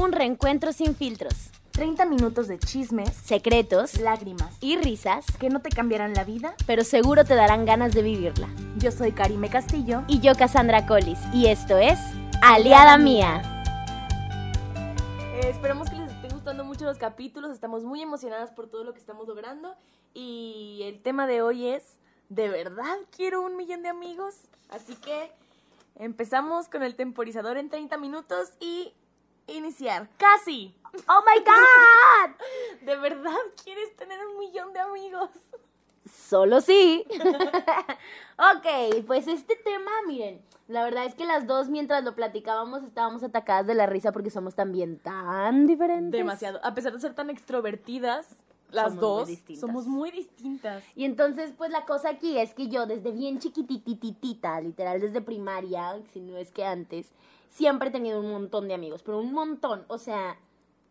Un 0.00 0.12
reencuentro 0.12 0.72
sin 0.72 0.94
filtros, 0.94 1.50
30 1.72 2.04
minutos 2.04 2.46
de 2.46 2.56
chismes, 2.60 3.12
secretos 3.12 3.98
lágrimas 3.98 4.56
y 4.60 4.76
risas, 4.76 5.26
que 5.40 5.50
no 5.50 5.60
te 5.60 5.70
cambiarán 5.70 6.14
la 6.14 6.22
vida. 6.22 6.54
pero 6.68 6.84
seguro 6.84 7.24
te 7.24 7.34
darán 7.34 7.64
ganas 7.64 7.92
de 7.94 8.02
vivirla. 8.02 8.48
Yo 8.76 8.92
soy 8.92 9.10
Karime 9.10 9.50
Castillo. 9.50 10.04
Y 10.06 10.20
yo, 10.20 10.36
Cassandra 10.36 10.86
Collis, 10.86 11.18
y 11.34 11.46
esto 11.46 11.78
es 11.78 11.98
Aliada 12.42 12.96
Mía. 12.96 13.42
Eh, 15.34 15.50
esperamos 15.50 15.90
que 15.90 15.96
les 15.96 16.12
estén 16.12 16.30
gustando 16.30 16.62
mucho 16.62 16.84
los 16.84 16.98
capítulos. 16.98 17.50
Estamos 17.50 17.82
muy 17.82 18.00
emocionadas 18.00 18.52
por 18.52 18.68
todo 18.68 18.84
lo 18.84 18.92
que 18.92 19.00
estamos 19.00 19.26
logrando. 19.26 19.74
Y 20.14 20.82
el 20.84 21.02
tema 21.02 21.26
de 21.26 21.42
hoy 21.42 21.66
es, 21.66 21.98
¿de 22.28 22.48
verdad 22.48 22.96
quiero 23.10 23.42
un 23.42 23.56
millón 23.56 23.82
de 23.82 23.88
amigos? 23.88 24.36
Así 24.68 24.94
que 24.94 25.32
empezamos 25.96 26.68
con 26.68 26.84
el 26.84 26.94
temporizador 26.94 27.56
en 27.56 27.68
30 27.68 27.98
minutos 27.98 28.52
y 28.60 28.92
iniciar. 29.48 30.08
¡Casi! 30.16 30.74
¡Oh 31.08 31.22
my 31.26 31.44
God! 31.44 32.34
¿De 32.86 32.96
verdad 32.96 33.36
quieres 33.62 33.94
tener 33.96 34.18
un 34.26 34.38
millón 34.38 34.72
de 34.72 34.80
amigos? 34.80 35.30
Solo 36.10 36.60
sí. 36.60 37.04
ok, 38.38 39.04
pues 39.06 39.28
este 39.28 39.56
tema, 39.56 39.90
miren, 40.06 40.40
la 40.66 40.84
verdad 40.84 41.04
es 41.04 41.14
que 41.14 41.24
las 41.24 41.46
dos 41.46 41.68
mientras 41.68 42.04
lo 42.04 42.14
platicábamos 42.14 42.82
estábamos 42.82 43.22
atacadas 43.22 43.66
de 43.66 43.74
la 43.74 43.86
risa 43.86 44.12
porque 44.12 44.30
somos 44.30 44.54
también 44.54 44.98
tan 44.98 45.66
diferentes. 45.66 46.18
Demasiado. 46.18 46.60
A 46.62 46.74
pesar 46.74 46.92
de 46.92 47.00
ser 47.00 47.14
tan 47.14 47.30
extrovertidas, 47.30 48.36
las 48.70 48.94
Somos 48.94 49.00
dos 49.00 49.58
somos 49.58 49.86
muy 49.86 50.10
distintas. 50.10 50.84
Y 50.94 51.04
entonces, 51.04 51.52
pues 51.56 51.70
la 51.70 51.86
cosa 51.86 52.10
aquí 52.10 52.38
es 52.38 52.52
que 52.52 52.68
yo 52.68 52.86
desde 52.86 53.12
bien 53.12 53.38
chiquitititita, 53.38 54.60
literal 54.60 55.00
desde 55.00 55.20
primaria, 55.20 55.98
si 56.12 56.20
no 56.20 56.36
es 56.36 56.50
que 56.52 56.64
antes, 56.64 57.12
siempre 57.48 57.88
he 57.88 57.92
tenido 57.92 58.20
un 58.20 58.30
montón 58.30 58.68
de 58.68 58.74
amigos, 58.74 59.02
pero 59.02 59.18
un 59.18 59.32
montón, 59.32 59.84
o 59.88 59.98
sea, 59.98 60.38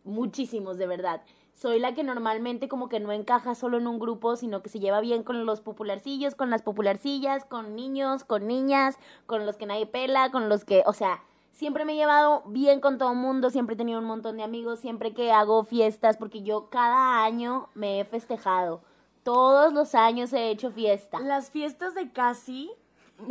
muchísimos 0.03 0.77
de 0.77 0.87
verdad. 0.87 1.21
Soy 1.53 1.79
la 1.79 1.95
que 1.95 2.03
normalmente 2.03 2.67
como 2.67 2.87
que 2.87 2.99
no 2.99 3.11
encaja 3.11 3.55
solo 3.55 3.77
en 3.77 3.87
un 3.87 3.97
grupo, 3.97 4.35
sino 4.35 4.61
que 4.61 4.69
se 4.69 4.79
lleva 4.79 5.01
bien 5.01 5.23
con 5.23 5.45
los 5.45 5.61
popularcillos, 5.61 6.35
con 6.35 6.51
las 6.51 6.61
popularcillas, 6.61 7.45
con 7.45 7.75
niños, 7.75 8.23
con 8.23 8.45
niñas, 8.45 8.99
con 9.25 9.45
los 9.45 9.57
que 9.57 9.65
nadie 9.65 9.87
pela, 9.87 10.29
con 10.31 10.49
los 10.49 10.65
que, 10.65 10.83
o 10.85 10.93
sea, 10.93 11.23
siempre 11.51 11.83
me 11.83 11.93
he 11.93 11.95
llevado 11.95 12.43
bien 12.45 12.79
con 12.79 12.99
todo 12.99 13.11
el 13.11 13.17
mundo, 13.17 13.49
siempre 13.49 13.73
he 13.73 13.77
tenido 13.77 13.99
un 13.99 14.05
montón 14.05 14.37
de 14.37 14.43
amigos, 14.43 14.79
siempre 14.79 15.15
que 15.15 15.31
hago 15.31 15.63
fiestas, 15.63 16.17
porque 16.17 16.43
yo 16.43 16.69
cada 16.69 17.23
año 17.23 17.69
me 17.73 17.99
he 17.99 18.05
festejado. 18.05 18.81
Todos 19.23 19.73
los 19.73 19.95
años 19.95 20.31
he 20.33 20.51
hecho 20.51 20.69
fiesta. 20.69 21.19
Las 21.19 21.49
fiestas 21.49 21.95
de 21.95 22.11
casi, 22.11 22.71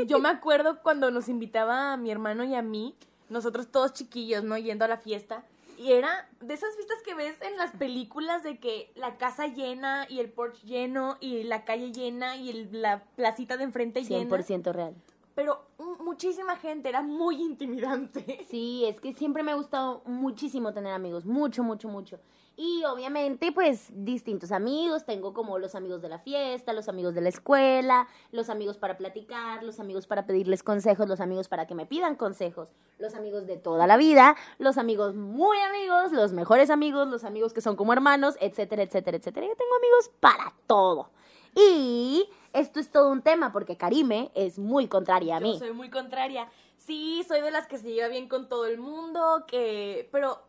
yo 0.07 0.19
me 0.19 0.29
acuerdo 0.29 0.83
cuando 0.83 1.13
nos 1.13 1.29
invitaba 1.29 1.93
a 1.93 1.97
mi 1.97 2.11
hermano 2.11 2.43
y 2.43 2.57
a 2.57 2.63
mí, 2.63 2.97
nosotros 3.29 3.69
todos 3.71 3.93
chiquillos, 3.93 4.45
¿no? 4.45 4.57
Yendo 4.59 4.85
a 4.85 4.89
la 4.89 4.99
fiesta. 4.99 5.45
Y 5.79 5.93
era 5.93 6.27
de 6.41 6.55
esas 6.55 6.75
fiestas 6.75 6.99
que 7.05 7.15
ves 7.15 7.37
en 7.43 7.57
las 7.59 7.71
películas 7.73 8.43
de 8.43 8.59
que 8.59 8.91
la 8.97 9.19
casa 9.19 9.47
llena 9.47 10.07
y 10.09 10.21
el 10.21 10.31
porche 10.31 10.67
lleno 10.67 11.19
y 11.21 11.43
la 11.43 11.65
calle 11.67 11.93
llena 11.93 12.37
y 12.37 12.49
el- 12.49 12.81
la 12.83 13.05
placita 13.17 13.57
de 13.59 13.65
enfrente 13.65 14.03
llena. 14.03 14.25
100% 14.39 14.73
real. 14.73 14.95
Pero 15.35 15.67
muchísima 16.01 16.57
gente, 16.57 16.89
era 16.89 17.03
muy 17.03 17.43
intimidante. 17.43 18.47
Sí, 18.51 18.87
es 18.87 19.01
que 19.01 19.13
siempre 19.13 19.43
me 19.43 19.53
ha 19.53 19.55
gustado 19.55 20.01
muchísimo 20.07 20.73
tener 20.73 20.93
amigos, 20.95 21.27
mucho, 21.27 21.63
mucho, 21.63 21.89
mucho. 21.89 22.19
Y 22.59 22.85
obviamente, 22.85 23.53
pues, 23.53 23.91
distintos 23.93 24.51
amigos. 24.51 25.05
Tengo 25.05 25.35
como 25.35 25.59
los 25.59 25.75
amigos 25.75 26.01
de 26.01 26.09
la 26.09 26.19
fiesta, 26.19 26.73
los 26.73 26.89
amigos 26.89 27.15
de 27.15 27.21
la 27.21 27.29
escuela, 27.29 28.09
los 28.33 28.49
amigos 28.49 28.79
para 28.79 28.97
platicar, 28.97 29.63
los 29.63 29.79
amigos 29.79 30.07
para 30.07 30.27
pedirles 30.27 30.63
consejos, 30.63 31.07
los 31.07 31.21
amigos 31.21 31.49
para 31.49 31.67
que 31.67 31.75
me 31.75 31.85
pidan 31.85 32.17
consejos, 32.17 32.69
los 32.99 33.15
amigos 33.15 33.47
de 33.47 33.59
toda 33.59 33.87
la 33.87 33.99
vida, 33.99 34.37
los 34.59 34.79
amigos 34.79 35.15
muy 35.15 35.59
amigos, 35.59 36.13
los 36.13 36.33
mejores 36.33 36.71
amigos, 36.71 37.09
los 37.09 37.25
amigos 37.25 37.53
que 37.53 37.61
son 37.61 37.77
como 37.77 37.93
hermanos, 37.93 38.37
etcétera, 38.41 38.83
etcétera, 38.83 39.19
etcétera. 39.19 39.47
Yo 39.47 39.55
tengo 39.55 39.77
amigos 39.77 40.11
para 40.21 40.55
todo. 40.67 41.11
Y 41.55 42.27
esto 42.55 42.81
es 42.81 42.91
todo 42.91 43.11
un 43.11 43.21
tema 43.21 43.53
porque 43.53 43.77
Karime 43.77 44.31
es 44.35 44.59
muy 44.59 44.89
contraria 44.89 45.37
a 45.37 45.41
mí. 45.41 45.53
Yo 45.53 45.59
soy 45.59 45.73
muy 45.73 45.91
contraria. 45.91 46.49
Sí, 46.79 47.23
soy 47.29 47.43
de 47.43 47.51
las 47.51 47.67
que 47.67 47.77
se 47.77 47.93
lleva 47.93 48.09
bien 48.09 48.29
con 48.29 48.49
todo 48.49 48.65
el 48.65 48.79
mundo, 48.79 49.45
que 49.47 50.09
pero 50.11 50.41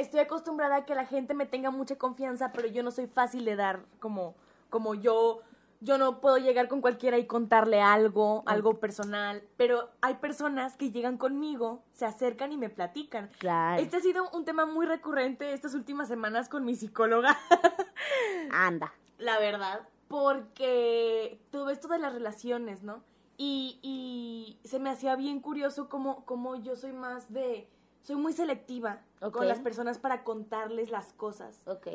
estoy 0.00 0.20
acostumbrada 0.20 0.76
a 0.76 0.84
que 0.84 0.94
la 0.94 1.06
gente 1.06 1.34
me 1.34 1.46
tenga 1.46 1.70
mucha 1.70 1.96
confianza, 1.96 2.52
pero 2.52 2.68
yo 2.68 2.82
no 2.82 2.90
soy 2.90 3.06
fácil 3.06 3.44
de 3.44 3.56
dar 3.56 3.84
como 3.98 4.34
como 4.70 4.94
yo 4.94 5.42
yo 5.82 5.96
no 5.96 6.20
puedo 6.20 6.36
llegar 6.36 6.68
con 6.68 6.82
cualquiera 6.82 7.18
y 7.18 7.26
contarle 7.26 7.80
algo, 7.80 8.42
algo 8.44 8.78
personal, 8.78 9.42
pero 9.56 9.88
hay 10.02 10.16
personas 10.16 10.76
que 10.76 10.90
llegan 10.90 11.16
conmigo, 11.16 11.82
se 11.92 12.04
acercan 12.04 12.52
y 12.52 12.58
me 12.58 12.68
platican. 12.68 13.30
Claro. 13.38 13.82
Este 13.82 13.96
ha 13.96 14.00
sido 14.00 14.28
un 14.30 14.44
tema 14.44 14.66
muy 14.66 14.84
recurrente 14.84 15.54
estas 15.54 15.74
últimas 15.74 16.08
semanas 16.08 16.50
con 16.50 16.66
mi 16.66 16.76
psicóloga. 16.76 17.36
Anda. 18.52 18.92
la 19.18 19.38
verdad, 19.38 19.88
porque 20.08 21.40
todo 21.50 21.70
esto 21.70 21.88
de 21.88 21.98
las 21.98 22.12
relaciones, 22.12 22.82
¿no? 22.82 23.02
Y, 23.38 23.78
y 23.80 24.68
se 24.68 24.78
me 24.78 24.90
hacía 24.90 25.16
bien 25.16 25.40
curioso 25.40 25.88
como, 25.88 26.26
como 26.26 26.56
yo 26.56 26.76
soy 26.76 26.92
más 26.92 27.32
de, 27.32 27.70
soy 28.02 28.16
muy 28.16 28.34
selectiva 28.34 29.00
Con 29.20 29.48
las 29.48 29.60
personas 29.60 29.98
para 29.98 30.24
contarles 30.24 30.90
las 30.90 31.12
cosas. 31.12 31.62
Ok. 31.66 31.88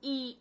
Y 0.00 0.40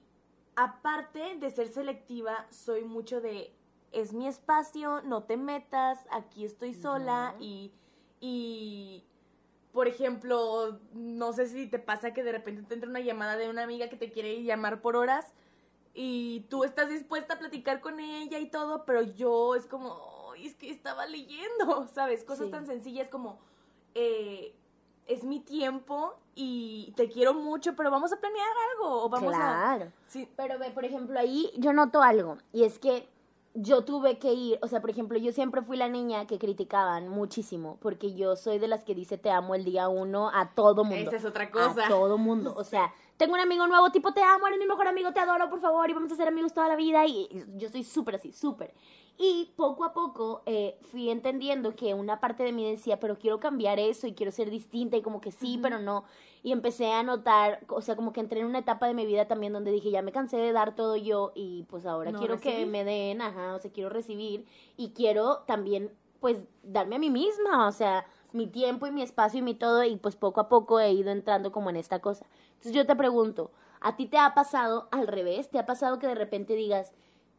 aparte 0.55 1.35
de 1.37 1.49
ser 1.51 1.67
selectiva, 1.67 2.47
soy 2.49 2.83
mucho 2.83 3.21
de, 3.21 3.53
es 3.91 4.13
mi 4.13 4.27
espacio, 4.27 5.01
no 5.03 5.23
te 5.23 5.37
metas, 5.37 5.99
aquí 6.11 6.45
estoy 6.45 6.73
sola 6.73 7.35
y, 7.39 7.71
y, 8.19 9.03
por 9.71 9.87
ejemplo, 9.87 10.79
no 10.93 11.33
sé 11.33 11.47
si 11.47 11.67
te 11.67 11.79
pasa 11.79 12.13
que 12.13 12.23
de 12.23 12.31
repente 12.31 12.63
te 12.63 12.73
entra 12.73 12.89
una 12.89 13.01
llamada 13.01 13.37
de 13.37 13.49
una 13.49 13.63
amiga 13.63 13.89
que 13.89 13.97
te 13.97 14.11
quiere 14.11 14.41
llamar 14.43 14.81
por 14.81 14.95
horas 14.95 15.33
y 15.93 16.41
tú 16.49 16.63
estás 16.63 16.89
dispuesta 16.89 17.35
a 17.35 17.39
platicar 17.39 17.81
con 17.81 17.99
ella 17.99 18.39
y 18.39 18.49
todo, 18.49 18.85
pero 18.85 19.01
yo 19.01 19.55
es 19.55 19.65
como, 19.67 20.31
"Ay, 20.33 20.47
es 20.47 20.55
que 20.55 20.69
estaba 20.71 21.05
leyendo, 21.05 21.87
¿sabes? 21.93 22.23
Cosas 22.23 22.47
Sí. 22.47 22.51
tan 22.51 22.65
sencillas 22.65 23.09
como, 23.09 23.39
eh, 23.93 24.55
es 25.07 25.23
mi 25.23 25.39
tiempo 25.39 26.15
y 26.35 26.93
te 26.95 27.09
quiero 27.09 27.33
mucho, 27.33 27.75
pero 27.75 27.91
vamos 27.91 28.11
a 28.11 28.17
planear 28.17 28.47
algo 28.71 29.03
o 29.03 29.09
vamos 29.09 29.33
a... 29.33 29.37
claro. 29.37 29.91
Sí, 30.07 30.27
Pero 30.35 30.59
ve, 30.59 30.71
por 30.71 30.85
ejemplo, 30.85 31.19
ahí 31.19 31.51
yo 31.57 31.73
noto 31.73 32.01
algo. 32.01 32.37
Y 32.51 32.63
es 32.63 32.79
que 32.79 33.07
yo 33.55 33.83
tuve 33.85 34.19
que 34.19 34.33
ir, 34.33 34.59
o 34.61 34.67
sea, 34.67 34.81
por 34.81 34.89
ejemplo, 34.89 35.17
yo 35.17 35.31
siempre 35.31 35.61
fui 35.61 35.77
la 35.77 35.87
niña 35.87 36.27
que 36.27 36.37
criticaban 36.37 37.07
muchísimo, 37.07 37.77
porque 37.81 38.13
yo 38.13 38.35
soy 38.35 38.59
de 38.59 38.67
las 38.67 38.83
que 38.83 38.93
dice 38.93 39.17
te 39.17 39.31
amo 39.31 39.55
el 39.55 39.63
día 39.63 39.87
uno 39.87 40.29
a 40.33 40.49
todo 40.53 40.83
mundo. 40.83 41.09
Esa 41.09 41.15
es 41.15 41.25
otra 41.25 41.49
cosa. 41.49 41.85
A 41.85 41.87
todo 41.87 42.17
mundo. 42.17 42.53
O 42.57 42.65
sea, 42.65 42.93
tengo 43.15 43.33
un 43.33 43.39
amigo 43.39 43.65
nuevo, 43.65 43.91
tipo 43.91 44.13
te 44.13 44.21
amo, 44.21 44.47
eres 44.47 44.59
mi 44.59 44.65
mejor 44.65 44.87
amigo, 44.87 45.13
te 45.13 45.21
adoro, 45.21 45.49
por 45.49 45.61
favor, 45.61 45.89
y 45.89 45.93
vamos 45.93 46.11
a 46.11 46.15
ser 46.15 46.27
amigos 46.27 46.53
toda 46.53 46.67
la 46.67 46.75
vida. 46.75 47.05
Y 47.05 47.29
yo 47.55 47.69
soy 47.69 47.85
súper 47.85 48.15
así, 48.15 48.33
súper. 48.33 48.73
Y 49.17 49.53
poco 49.55 49.85
a 49.85 49.93
poco 49.93 50.41
eh, 50.45 50.77
fui 50.91 51.09
entendiendo 51.09 51.73
que 51.75 51.93
una 51.93 52.19
parte 52.19 52.43
de 52.43 52.51
mí 52.51 52.69
decía, 52.69 52.99
pero 52.99 53.17
quiero 53.17 53.39
cambiar 53.39 53.79
eso 53.79 54.07
y 54.07 54.13
quiero 54.13 54.31
ser 54.31 54.49
distinta 54.49 54.97
y 54.97 55.01
como 55.01 55.21
que 55.21 55.31
sí, 55.31 55.57
pero 55.61 55.79
no. 55.79 56.03
Y 56.43 56.51
empecé 56.51 56.91
a 56.91 57.01
notar, 57.01 57.65
o 57.69 57.81
sea, 57.81 57.95
como 57.95 58.11
que 58.11 58.19
entré 58.19 58.41
en 58.41 58.45
una 58.45 58.59
etapa 58.59 58.87
de 58.87 58.93
mi 58.93 59.05
vida 59.05 59.25
también 59.25 59.53
donde 59.53 59.71
dije, 59.71 59.89
ya 59.89 60.01
me 60.01 60.11
cansé 60.11 60.37
de 60.37 60.51
dar 60.51 60.75
todo 60.75 60.97
yo 60.97 61.31
y 61.33 61.63
pues 61.69 61.85
ahora 61.85 62.11
No 62.11 62.19
quiero 62.19 62.39
que 62.39 62.65
me 62.65 62.83
den, 62.83 63.21
ajá, 63.21 63.55
o 63.55 63.59
sea, 63.59 63.71
quiero 63.71 63.89
recibir 63.89 64.45
y 64.75 64.89
quiero 64.89 65.43
también 65.47 65.91
pues 66.19 66.39
darme 66.63 66.97
a 66.97 66.99
mí 66.99 67.09
misma, 67.09 67.67
o 67.67 67.71
sea, 67.71 68.05
mi 68.33 68.47
tiempo 68.47 68.85
y 68.85 68.91
mi 68.91 69.01
espacio 69.01 69.39
y 69.39 69.43
mi 69.43 69.53
todo 69.53 69.83
y 69.85 69.95
pues 69.95 70.17
poco 70.17 70.41
a 70.41 70.49
poco 70.49 70.79
he 70.79 70.91
ido 70.91 71.09
entrando 71.09 71.53
como 71.53 71.69
en 71.69 71.77
esta 71.77 71.99
cosa. 71.99 72.25
Entonces 72.49 72.73
yo 72.73 72.85
te 72.85 72.95
pregunto, 72.95 73.51
¿a 73.79 73.95
ti 73.95 74.07
te 74.07 74.17
ha 74.17 74.33
pasado 74.33 74.89
al 74.91 75.07
revés? 75.07 75.49
¿Te 75.49 75.57
ha 75.57 75.65
pasado 75.65 75.99
que 75.99 76.07
de 76.07 76.15
repente 76.15 76.53
digas, 76.55 76.93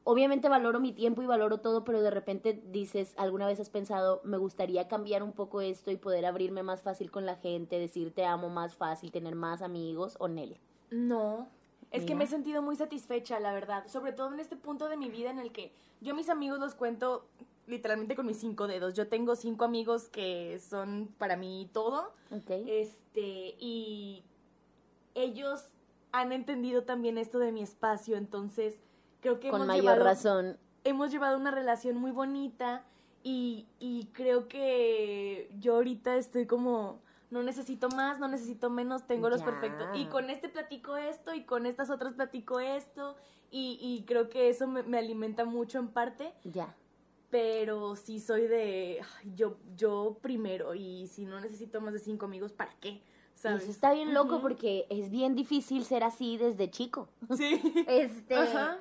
obviamente 0.08 0.48
valoro 0.48 0.78
mi 0.78 0.92
tiempo 0.92 1.20
y 1.20 1.26
valoro 1.26 1.58
todo, 1.58 1.82
pero 1.82 2.00
de 2.00 2.12
repente 2.12 2.62
dices, 2.70 3.12
alguna 3.16 3.44
vez 3.44 3.58
has 3.58 3.70
pensado, 3.70 4.20
me 4.22 4.36
gustaría 4.36 4.86
cambiar 4.86 5.24
un 5.24 5.32
poco 5.32 5.60
esto 5.60 5.90
y 5.90 5.96
poder 5.96 6.26
abrirme 6.26 6.62
más 6.62 6.80
fácil 6.80 7.10
con 7.10 7.26
la 7.26 7.34
gente, 7.34 7.80
decir 7.80 8.14
te 8.14 8.24
amo 8.24 8.48
más 8.48 8.76
fácil, 8.76 9.10
tener 9.10 9.34
más 9.34 9.62
amigos 9.62 10.16
o 10.20 10.28
Nelly? 10.28 10.60
No. 10.92 11.48
Es 11.90 12.04
que 12.04 12.14
me 12.14 12.24
he 12.24 12.26
sentido 12.28 12.62
muy 12.62 12.76
satisfecha, 12.76 13.40
la 13.40 13.52
verdad. 13.52 13.88
Sobre 13.88 14.12
todo 14.12 14.32
en 14.32 14.38
este 14.38 14.54
punto 14.54 14.88
de 14.88 14.96
mi 14.96 15.10
vida 15.10 15.30
en 15.30 15.40
el 15.40 15.50
que 15.50 15.72
yo 16.00 16.14
mis 16.14 16.28
amigos 16.28 16.60
los 16.60 16.76
cuento 16.76 17.26
literalmente 17.66 18.14
con 18.14 18.26
mis 18.26 18.38
cinco 18.38 18.68
dedos. 18.68 18.94
Yo 18.94 19.08
tengo 19.08 19.34
cinco 19.34 19.64
amigos 19.64 20.08
que 20.08 20.60
son 20.60 21.12
para 21.18 21.36
mí 21.36 21.68
todo. 21.72 22.12
Ok. 22.30 22.50
Este, 22.66 23.56
y 23.58 24.22
ellos 25.16 25.68
han 26.12 26.30
entendido 26.30 26.84
también 26.84 27.18
esto 27.18 27.40
de 27.40 27.50
mi 27.50 27.62
espacio, 27.62 28.16
entonces 28.16 28.78
creo 29.26 29.40
que 29.40 29.48
con 29.50 29.56
hemos 29.62 29.66
mayor 29.68 29.82
llevado, 29.84 30.04
razón. 30.04 30.56
hemos 30.84 31.10
llevado 31.10 31.36
una 31.36 31.50
relación 31.50 31.96
muy 31.96 32.12
bonita 32.12 32.84
y, 33.24 33.66
y 33.80 34.06
creo 34.12 34.46
que 34.48 35.50
yo 35.58 35.74
ahorita 35.76 36.16
estoy 36.16 36.46
como 36.46 37.00
no 37.30 37.42
necesito 37.42 37.88
más, 37.88 38.20
no 38.20 38.28
necesito 38.28 38.70
menos, 38.70 39.04
tengo 39.08 39.28
los 39.28 39.40
Ya. 39.40 39.46
perfectos. 39.46 39.88
Y 39.94 40.04
con 40.06 40.30
este 40.30 40.48
platico 40.48 40.96
esto 40.96 41.34
y 41.34 41.42
con 41.42 41.66
estas 41.66 41.90
otras 41.90 42.14
platico 42.14 42.60
esto 42.60 43.16
y, 43.50 43.78
y 43.80 44.04
creo 44.06 44.28
que 44.28 44.48
eso 44.48 44.68
me, 44.68 44.84
me 44.84 44.98
alimenta 44.98 45.44
mucho 45.44 45.78
en 45.80 45.88
parte, 45.88 46.32
Ya. 46.44 46.72
pero 47.30 47.96
sí 47.96 48.20
soy 48.20 48.46
de 48.46 49.00
yo, 49.34 49.56
yo 49.76 50.18
primero 50.22 50.74
y 50.76 51.08
si 51.08 51.24
no 51.24 51.40
necesito 51.40 51.80
más 51.80 51.92
de 51.94 51.98
cinco 51.98 52.26
amigos, 52.26 52.52
¿para 52.52 52.72
qué? 52.80 53.00
¿sabes? 53.34 53.62
eso 53.64 53.70
está 53.72 53.92
bien 53.92 54.14
loco 54.14 54.40
porque 54.40 54.86
es 54.88 55.10
bien 55.10 55.34
difícil 55.34 55.84
ser 55.84 56.04
así 56.04 56.38
desde 56.38 56.70
chico. 56.70 57.08
Sí. 57.36 57.60
Este, 57.88 58.34
Ajá. 58.36 58.78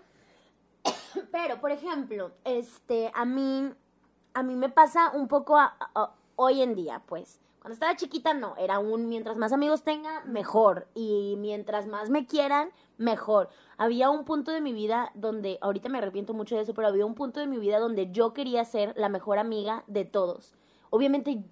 Pero 1.32 1.60
por 1.60 1.72
ejemplo, 1.72 2.32
este, 2.44 3.12
a 3.14 3.26
mí, 3.26 3.72
a 4.34 4.44
mí 4.44 4.56
me 4.56 4.70
pasa 4.70 5.12
un 5.14 5.28
poco 5.28 5.58
a- 5.58 5.76
a- 5.96 6.12
hoy 6.36 6.62
en 6.62 6.76
día, 6.76 7.02
pues. 7.06 7.40
Cuando 7.60 7.74
estaba 7.74 7.96
chiquita 7.96 8.34
no, 8.36 8.56
era 8.58 8.78
un 8.78 9.10
mientras 9.10 9.38
más 9.38 9.52
amigos 9.52 9.82
tenga, 9.84 10.24
mejor. 10.26 10.88
Y 10.94 11.36
mientras 11.40 11.88
más 11.88 12.12
me 12.12 12.28
quieran, 12.28 12.70
mejor. 12.98 13.50
Había 13.78 14.12
un 14.12 14.24
punto 14.24 14.52
de 14.52 14.62
mi 14.62 14.72
vida 14.72 15.12
donde, 15.16 15.58
ahorita 15.62 15.90
me 15.90 15.98
arrepiento 15.98 16.36
mucho 16.36 16.56
de 16.56 16.62
eso, 16.62 16.76
pero 16.76 16.88
había 16.88 17.08
un 17.08 17.16
punto 17.16 17.40
de 17.40 17.48
mi 17.48 17.58
vida 17.58 17.80
donde 17.80 18.12
yo 18.12 18.34
quería 18.34 18.64
ser 18.66 18.94
la 18.98 19.10
mejor 19.10 19.40
amiga 19.40 19.84
de 19.88 20.06
todos. 20.06 20.54
Obviamente 20.92 21.44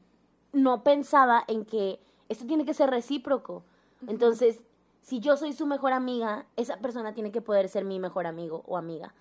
no 0.52 0.84
pensaba 0.84 1.44
en 1.48 1.66
que 1.66 2.00
esto 2.30 2.46
tiene 2.46 2.64
que 2.66 2.76
ser 2.76 2.92
recíproco. 2.92 3.64
Entonces, 4.06 4.62
si 5.02 5.20
yo 5.20 5.36
soy 5.36 5.54
su 5.54 5.66
mejor 5.66 5.94
amiga, 5.94 6.46
esa 6.56 6.78
persona 6.78 7.14
tiene 7.14 7.32
que 7.32 7.42
poder 7.42 7.70
ser 7.70 7.86
mi 7.86 8.00
mejor 8.00 8.28
amigo 8.28 8.64
o 8.68 8.78
amiga. 8.78 9.14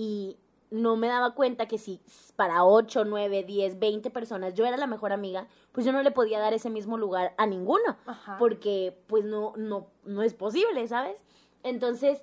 Y 0.00 0.36
no 0.70 0.94
me 0.94 1.08
daba 1.08 1.34
cuenta 1.34 1.66
que 1.66 1.76
si 1.76 2.00
para 2.36 2.64
8, 2.64 3.04
9, 3.04 3.42
10, 3.42 3.80
20 3.80 4.10
personas 4.10 4.54
yo 4.54 4.64
era 4.64 4.76
la 4.76 4.86
mejor 4.86 5.12
amiga, 5.12 5.48
pues 5.72 5.84
yo 5.84 5.90
no 5.90 6.04
le 6.04 6.12
podía 6.12 6.38
dar 6.38 6.54
ese 6.54 6.70
mismo 6.70 6.96
lugar 6.96 7.34
a 7.36 7.46
ninguno. 7.46 7.96
Ajá. 8.06 8.36
Porque 8.38 8.96
pues 9.08 9.24
no, 9.24 9.54
no, 9.56 9.88
no 10.04 10.22
es 10.22 10.34
posible, 10.34 10.86
¿sabes? 10.86 11.24
Entonces, 11.64 12.22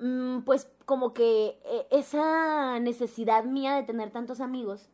mm, 0.00 0.40
pues 0.40 0.68
como 0.84 1.14
que 1.14 1.60
eh, 1.64 1.86
esa 1.92 2.80
necesidad 2.80 3.44
mía 3.44 3.76
de 3.76 3.84
tener 3.84 4.10
tantos 4.10 4.40
amigos, 4.40 4.90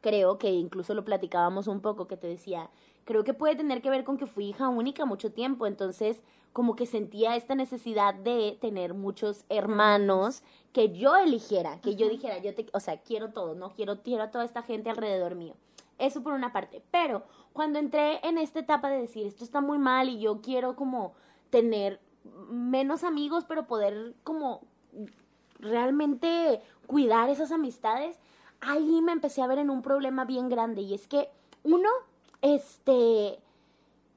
creo 0.00 0.38
que 0.38 0.52
incluso 0.52 0.94
lo 0.94 1.04
platicábamos 1.04 1.66
un 1.66 1.80
poco, 1.80 2.06
que 2.06 2.16
te 2.16 2.28
decía, 2.28 2.70
creo 3.04 3.24
que 3.24 3.34
puede 3.34 3.56
tener 3.56 3.82
que 3.82 3.90
ver 3.90 4.04
con 4.04 4.16
que 4.16 4.26
fui 4.26 4.50
hija 4.50 4.68
única 4.68 5.06
mucho 5.06 5.32
tiempo, 5.32 5.66
entonces 5.66 6.22
como 6.52 6.76
que 6.76 6.86
sentía 6.86 7.36
esta 7.36 7.54
necesidad 7.54 8.14
de 8.14 8.58
tener 8.60 8.94
muchos 8.94 9.44
hermanos 9.48 10.42
que 10.72 10.92
yo 10.92 11.16
eligiera, 11.16 11.80
que 11.80 11.96
yo 11.96 12.08
dijera, 12.08 12.38
yo 12.38 12.54
te, 12.54 12.66
o 12.72 12.80
sea, 12.80 12.98
quiero 12.98 13.30
todo, 13.30 13.54
no 13.54 13.70
quiero, 13.70 14.02
quiero 14.02 14.24
a 14.24 14.30
toda 14.30 14.44
esta 14.44 14.62
gente 14.62 14.90
alrededor 14.90 15.34
mío. 15.34 15.54
Eso 15.98 16.22
por 16.22 16.32
una 16.32 16.52
parte, 16.52 16.82
pero 16.90 17.24
cuando 17.52 17.78
entré 17.78 18.20
en 18.26 18.38
esta 18.38 18.60
etapa 18.60 18.88
de 18.88 19.00
decir, 19.00 19.26
esto 19.26 19.44
está 19.44 19.60
muy 19.60 19.78
mal 19.78 20.08
y 20.08 20.20
yo 20.20 20.40
quiero 20.40 20.76
como 20.76 21.14
tener 21.50 22.00
menos 22.50 23.04
amigos, 23.04 23.44
pero 23.48 23.66
poder 23.66 24.14
como 24.22 24.60
realmente 25.58 26.62
cuidar 26.86 27.30
esas 27.30 27.52
amistades, 27.52 28.18
ahí 28.60 29.00
me 29.02 29.12
empecé 29.12 29.42
a 29.42 29.46
ver 29.46 29.58
en 29.58 29.70
un 29.70 29.82
problema 29.82 30.24
bien 30.24 30.48
grande. 30.48 30.82
Y 30.82 30.94
es 30.94 31.08
que 31.08 31.30
uno, 31.64 31.88
este, 32.42 33.38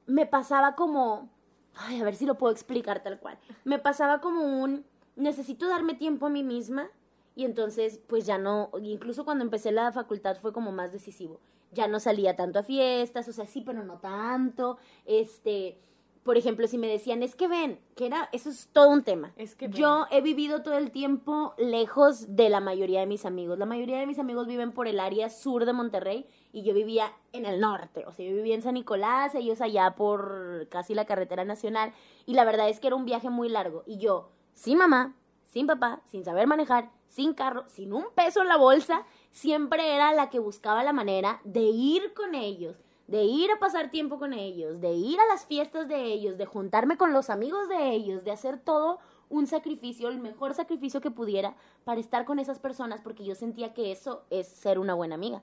me 0.06 0.26
pasaba 0.26 0.74
como, 0.74 1.28
ay, 1.76 2.00
a 2.00 2.04
ver 2.04 2.14
si 2.14 2.26
lo 2.26 2.36
puedo 2.36 2.52
explicar 2.52 3.02
tal 3.02 3.18
cual, 3.18 3.38
me 3.64 3.78
pasaba 3.78 4.20
como 4.20 4.62
un, 4.62 4.84
necesito 5.16 5.68
darme 5.68 5.94
tiempo 5.94 6.26
a 6.26 6.30
mí 6.30 6.42
misma 6.42 6.90
y 7.34 7.44
entonces 7.44 8.00
pues 8.06 8.26
ya 8.26 8.38
no, 8.38 8.70
incluso 8.82 9.24
cuando 9.24 9.44
empecé 9.44 9.72
la 9.72 9.92
facultad 9.92 10.36
fue 10.40 10.52
como 10.52 10.72
más 10.72 10.92
decisivo, 10.92 11.40
ya 11.72 11.88
no 11.88 12.00
salía 12.00 12.36
tanto 12.36 12.58
a 12.58 12.62
fiestas, 12.62 13.28
o 13.28 13.32
sea, 13.32 13.46
sí, 13.46 13.62
pero 13.64 13.82
no 13.82 13.98
tanto, 13.98 14.78
este, 15.06 15.78
por 16.22 16.36
ejemplo, 16.36 16.68
si 16.68 16.78
me 16.78 16.86
decían, 16.86 17.22
es 17.22 17.34
que 17.34 17.48
ven, 17.48 17.80
que 17.96 18.06
era, 18.06 18.28
eso 18.32 18.48
es 18.48 18.68
todo 18.72 18.90
un 18.90 19.02
tema. 19.02 19.32
Es 19.36 19.56
que 19.56 19.66
ven. 19.66 19.76
yo 19.76 20.06
he 20.10 20.20
vivido 20.20 20.62
todo 20.62 20.78
el 20.78 20.92
tiempo 20.92 21.54
lejos 21.58 22.36
de 22.36 22.48
la 22.48 22.60
mayoría 22.60 23.00
de 23.00 23.06
mis 23.06 23.24
amigos. 23.24 23.58
La 23.58 23.66
mayoría 23.66 23.98
de 23.98 24.06
mis 24.06 24.20
amigos 24.20 24.46
viven 24.46 24.70
por 24.70 24.86
el 24.86 25.00
área 25.00 25.28
sur 25.30 25.64
de 25.64 25.72
Monterrey 25.72 26.26
y 26.52 26.62
yo 26.62 26.74
vivía 26.74 27.12
en 27.32 27.46
el 27.46 27.60
norte. 27.60 28.04
O 28.06 28.12
sea, 28.12 28.26
yo 28.28 28.34
vivía 28.34 28.54
en 28.54 28.62
San 28.62 28.74
Nicolás, 28.74 29.34
ellos 29.34 29.60
allá 29.60 29.94
por 29.96 30.68
casi 30.70 30.94
la 30.94 31.06
carretera 31.06 31.44
nacional. 31.44 31.92
Y 32.26 32.34
la 32.34 32.44
verdad 32.44 32.68
es 32.68 32.78
que 32.78 32.88
era 32.88 32.96
un 32.96 33.06
viaje 33.06 33.30
muy 33.30 33.48
largo. 33.48 33.82
Y 33.86 33.98
yo, 33.98 34.30
sin 34.54 34.78
mamá, 34.78 35.14
sin 35.46 35.66
papá, 35.66 36.02
sin 36.06 36.24
saber 36.24 36.46
manejar, 36.46 36.90
sin 37.08 37.34
carro, 37.34 37.64
sin 37.68 37.92
un 37.92 38.06
peso 38.14 38.42
en 38.42 38.48
la 38.48 38.56
bolsa, 38.56 39.04
siempre 39.30 39.94
era 39.94 40.12
la 40.12 40.30
que 40.30 40.38
buscaba 40.38 40.84
la 40.84 40.92
manera 40.92 41.40
de 41.44 41.60
ir 41.60 42.14
con 42.14 42.34
ellos, 42.34 42.76
de 43.06 43.24
ir 43.24 43.50
a 43.50 43.58
pasar 43.58 43.90
tiempo 43.90 44.18
con 44.18 44.32
ellos, 44.32 44.80
de 44.80 44.92
ir 44.92 45.18
a 45.20 45.26
las 45.26 45.46
fiestas 45.46 45.88
de 45.88 46.04
ellos, 46.04 46.38
de 46.38 46.46
juntarme 46.46 46.96
con 46.96 47.12
los 47.12 47.30
amigos 47.30 47.68
de 47.68 47.90
ellos, 47.90 48.24
de 48.24 48.30
hacer 48.30 48.58
todo 48.58 48.98
un 49.28 49.46
sacrificio, 49.46 50.08
el 50.08 50.18
mejor 50.18 50.54
sacrificio 50.54 51.00
que 51.00 51.10
pudiera 51.10 51.54
para 51.84 52.00
estar 52.00 52.24
con 52.24 52.38
esas 52.38 52.58
personas, 52.58 53.00
porque 53.00 53.24
yo 53.24 53.34
sentía 53.34 53.72
que 53.72 53.90
eso 53.90 54.24
es 54.30 54.46
ser 54.46 54.78
una 54.78 54.94
buena 54.94 55.14
amiga. 55.14 55.42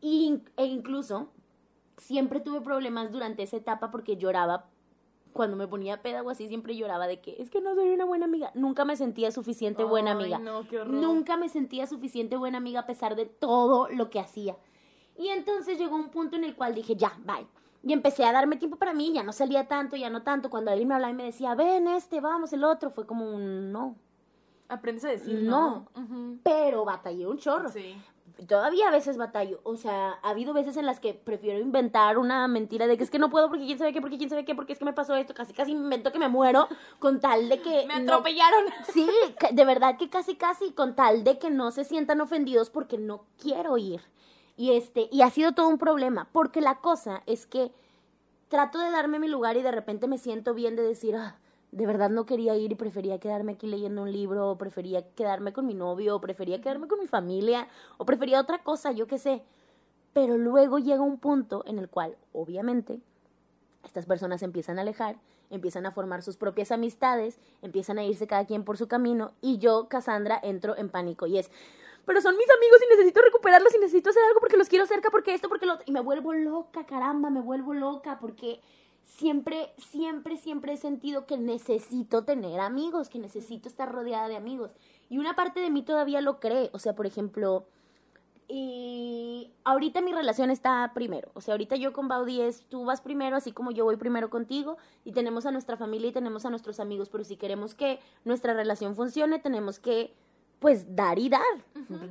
Y, 0.00 0.42
e 0.56 0.66
incluso 0.66 1.28
siempre 1.96 2.40
tuve 2.40 2.60
problemas 2.60 3.10
durante 3.10 3.42
esa 3.42 3.56
etapa 3.56 3.90
porque 3.90 4.16
lloraba 4.16 4.66
cuando 5.32 5.56
me 5.56 5.68
ponía 5.68 6.00
peda 6.02 6.22
o 6.22 6.30
así, 6.30 6.48
siempre 6.48 6.74
lloraba 6.76 7.06
de 7.06 7.20
que 7.20 7.36
es 7.42 7.50
que 7.50 7.60
no 7.60 7.74
soy 7.74 7.90
una 7.90 8.06
buena 8.06 8.24
amiga. 8.24 8.50
Nunca 8.54 8.84
me 8.86 8.96
sentía 8.96 9.30
suficiente 9.30 9.84
buena 9.84 10.12
Ay, 10.12 10.16
amiga. 10.16 10.38
no, 10.38 10.66
qué 10.66 10.80
horror. 10.80 10.94
Nunca 10.94 11.36
me 11.36 11.50
sentía 11.50 11.86
suficiente 11.86 12.36
buena 12.36 12.56
amiga 12.58 12.80
a 12.80 12.86
pesar 12.86 13.16
de 13.16 13.26
todo 13.26 13.88
lo 13.90 14.08
que 14.08 14.18
hacía. 14.18 14.56
Y 15.18 15.28
entonces 15.28 15.78
llegó 15.78 15.94
un 15.96 16.08
punto 16.08 16.36
en 16.36 16.44
el 16.44 16.56
cual 16.56 16.74
dije, 16.74 16.96
ya, 16.96 17.12
bye. 17.24 17.46
Y 17.82 17.92
empecé 17.92 18.24
a 18.24 18.32
darme 18.32 18.56
tiempo 18.56 18.78
para 18.78 18.94
mí, 18.94 19.12
ya 19.12 19.22
no 19.22 19.32
salía 19.32 19.68
tanto, 19.68 19.94
ya 19.96 20.08
no 20.10 20.22
tanto. 20.22 20.48
Cuando 20.50 20.70
alguien 20.70 20.88
me 20.88 20.94
hablaba 20.94 21.12
y 21.12 21.16
me 21.16 21.24
decía, 21.24 21.54
ven 21.54 21.86
este, 21.86 22.20
vamos, 22.20 22.52
el 22.54 22.64
otro, 22.64 22.90
fue 22.90 23.06
como 23.06 23.30
un 23.30 23.70
no. 23.72 23.94
Aprendes 24.68 25.04
a 25.04 25.08
decir 25.08 25.42
No. 25.42 25.86
no. 25.94 26.38
Pero 26.42 26.84
batallé 26.84 27.26
un 27.26 27.38
chorro. 27.38 27.68
Sí. 27.68 27.94
Todavía 28.46 28.88
a 28.88 28.90
veces 28.90 29.16
batallo. 29.16 29.60
O 29.64 29.76
sea, 29.76 30.18
ha 30.22 30.28
habido 30.30 30.52
veces 30.52 30.76
en 30.76 30.84
las 30.84 31.00
que 31.00 31.14
prefiero 31.14 31.58
inventar 31.58 32.18
una 32.18 32.46
mentira 32.48 32.86
de 32.86 32.98
que 32.98 33.04
es 33.04 33.10
que 33.10 33.18
no 33.18 33.30
puedo 33.30 33.48
porque 33.48 33.64
quién 33.64 33.78
sabe 33.78 33.94
qué, 33.94 34.00
porque 34.02 34.18
quién 34.18 34.28
sabe 34.28 34.44
qué, 34.44 34.54
porque 34.54 34.74
es 34.74 34.78
que 34.78 34.84
me 34.84 34.92
pasó 34.92 35.14
esto. 35.16 35.32
Casi, 35.32 35.54
casi 35.54 35.72
invento 35.72 36.12
que 36.12 36.18
me 36.18 36.28
muero 36.28 36.68
con 36.98 37.18
tal 37.20 37.48
de 37.48 37.62
que. 37.62 37.86
Me 37.86 37.98
no- 38.00 38.12
atropellaron. 38.12 38.64
Sí, 38.92 39.08
de 39.52 39.64
verdad 39.64 39.96
que 39.96 40.10
casi 40.10 40.36
casi 40.36 40.72
con 40.72 40.94
tal 40.94 41.24
de 41.24 41.38
que 41.38 41.48
no 41.50 41.70
se 41.70 41.84
sientan 41.84 42.20
ofendidos 42.20 42.68
porque 42.70 42.98
no 42.98 43.24
quiero 43.40 43.78
ir. 43.78 44.02
Y 44.58 44.72
este, 44.72 45.08
y 45.10 45.22
ha 45.22 45.30
sido 45.30 45.52
todo 45.52 45.68
un 45.68 45.78
problema, 45.78 46.28
porque 46.32 46.60
la 46.60 46.76
cosa 46.80 47.22
es 47.26 47.46
que 47.46 47.72
trato 48.48 48.78
de 48.78 48.90
darme 48.90 49.18
mi 49.18 49.28
lugar 49.28 49.56
y 49.56 49.62
de 49.62 49.70
repente 49.72 50.08
me 50.08 50.18
siento 50.18 50.54
bien 50.54 50.76
de 50.76 50.82
decir, 50.82 51.16
ah, 51.16 51.38
de 51.76 51.84
verdad 51.84 52.08
no 52.08 52.24
quería 52.24 52.56
ir 52.56 52.72
y 52.72 52.74
prefería 52.74 53.20
quedarme 53.20 53.52
aquí 53.52 53.66
leyendo 53.66 54.00
un 54.00 54.10
libro, 54.10 54.48
o 54.48 54.56
prefería 54.56 55.06
quedarme 55.14 55.52
con 55.52 55.66
mi 55.66 55.74
novio, 55.74 56.16
o 56.16 56.20
prefería 56.22 56.58
quedarme 56.58 56.88
con 56.88 56.98
mi 56.98 57.06
familia, 57.06 57.68
o 57.98 58.06
prefería 58.06 58.40
otra 58.40 58.62
cosa, 58.62 58.92
yo 58.92 59.06
qué 59.06 59.18
sé. 59.18 59.42
Pero 60.14 60.38
luego 60.38 60.78
llega 60.78 61.02
un 61.02 61.18
punto 61.18 61.64
en 61.66 61.78
el 61.78 61.90
cual, 61.90 62.16
obviamente, 62.32 62.98
estas 63.84 64.06
personas 64.06 64.42
empiezan 64.42 64.78
a 64.78 64.82
alejar, 64.82 65.18
empiezan 65.50 65.84
a 65.84 65.92
formar 65.92 66.22
sus 66.22 66.38
propias 66.38 66.72
amistades, 66.72 67.38
empiezan 67.60 67.98
a 67.98 68.04
irse 68.04 68.26
cada 68.26 68.46
quien 68.46 68.64
por 68.64 68.78
su 68.78 68.88
camino 68.88 69.32
y 69.42 69.58
yo, 69.58 69.86
Cassandra, 69.88 70.40
entro 70.42 70.78
en 70.78 70.88
pánico 70.88 71.26
y 71.26 71.36
es, 71.36 71.50
pero 72.06 72.22
son 72.22 72.38
mis 72.38 72.48
amigos 72.56 72.78
y 72.82 72.96
necesito 72.96 73.20
recuperarlos 73.20 73.74
y 73.74 73.80
necesito 73.80 74.08
hacer 74.08 74.22
algo 74.22 74.40
porque 74.40 74.56
los 74.56 74.70
quiero 74.70 74.86
cerca, 74.86 75.10
porque 75.10 75.34
esto, 75.34 75.50
porque 75.50 75.66
lo 75.66 75.74
otro. 75.74 75.84
Y 75.86 75.92
me 75.92 76.00
vuelvo 76.00 76.32
loca, 76.32 76.86
caramba, 76.86 77.28
me 77.28 77.42
vuelvo 77.42 77.74
loca 77.74 78.18
porque 78.18 78.62
siempre, 79.06 79.72
siempre, 79.78 80.36
siempre 80.36 80.74
he 80.74 80.76
sentido 80.76 81.26
que 81.26 81.38
necesito 81.38 82.24
tener 82.24 82.60
amigos, 82.60 83.08
que 83.08 83.18
necesito 83.18 83.68
estar 83.68 83.90
rodeada 83.90 84.28
de 84.28 84.36
amigos. 84.36 84.72
Y 85.08 85.18
una 85.18 85.34
parte 85.34 85.60
de 85.60 85.70
mí 85.70 85.82
todavía 85.82 86.20
lo 86.20 86.38
cree, 86.40 86.68
o 86.72 86.78
sea, 86.78 86.94
por 86.94 87.06
ejemplo, 87.06 87.66
y 88.48 89.50
ahorita 89.64 90.00
mi 90.02 90.12
relación 90.12 90.50
está 90.50 90.92
primero. 90.94 91.30
O 91.34 91.40
sea, 91.40 91.54
ahorita 91.54 91.76
yo 91.76 91.92
con 91.92 92.06
Baudi 92.06 92.40
es 92.40 92.64
tú 92.68 92.84
vas 92.84 93.00
primero, 93.00 93.36
así 93.36 93.50
como 93.50 93.72
yo 93.72 93.84
voy 93.84 93.96
primero 93.96 94.30
contigo. 94.30 94.76
Y 95.04 95.12
tenemos 95.12 95.46
a 95.46 95.50
nuestra 95.50 95.76
familia 95.76 96.10
y 96.10 96.12
tenemos 96.12 96.44
a 96.46 96.50
nuestros 96.50 96.78
amigos. 96.78 97.08
Pero 97.08 97.24
si 97.24 97.36
queremos 97.36 97.74
que 97.74 97.98
nuestra 98.24 98.54
relación 98.54 98.94
funcione, 98.94 99.40
tenemos 99.40 99.80
que, 99.80 100.14
pues, 100.60 100.94
dar 100.94 101.18
y 101.18 101.28
dar. 101.28 101.42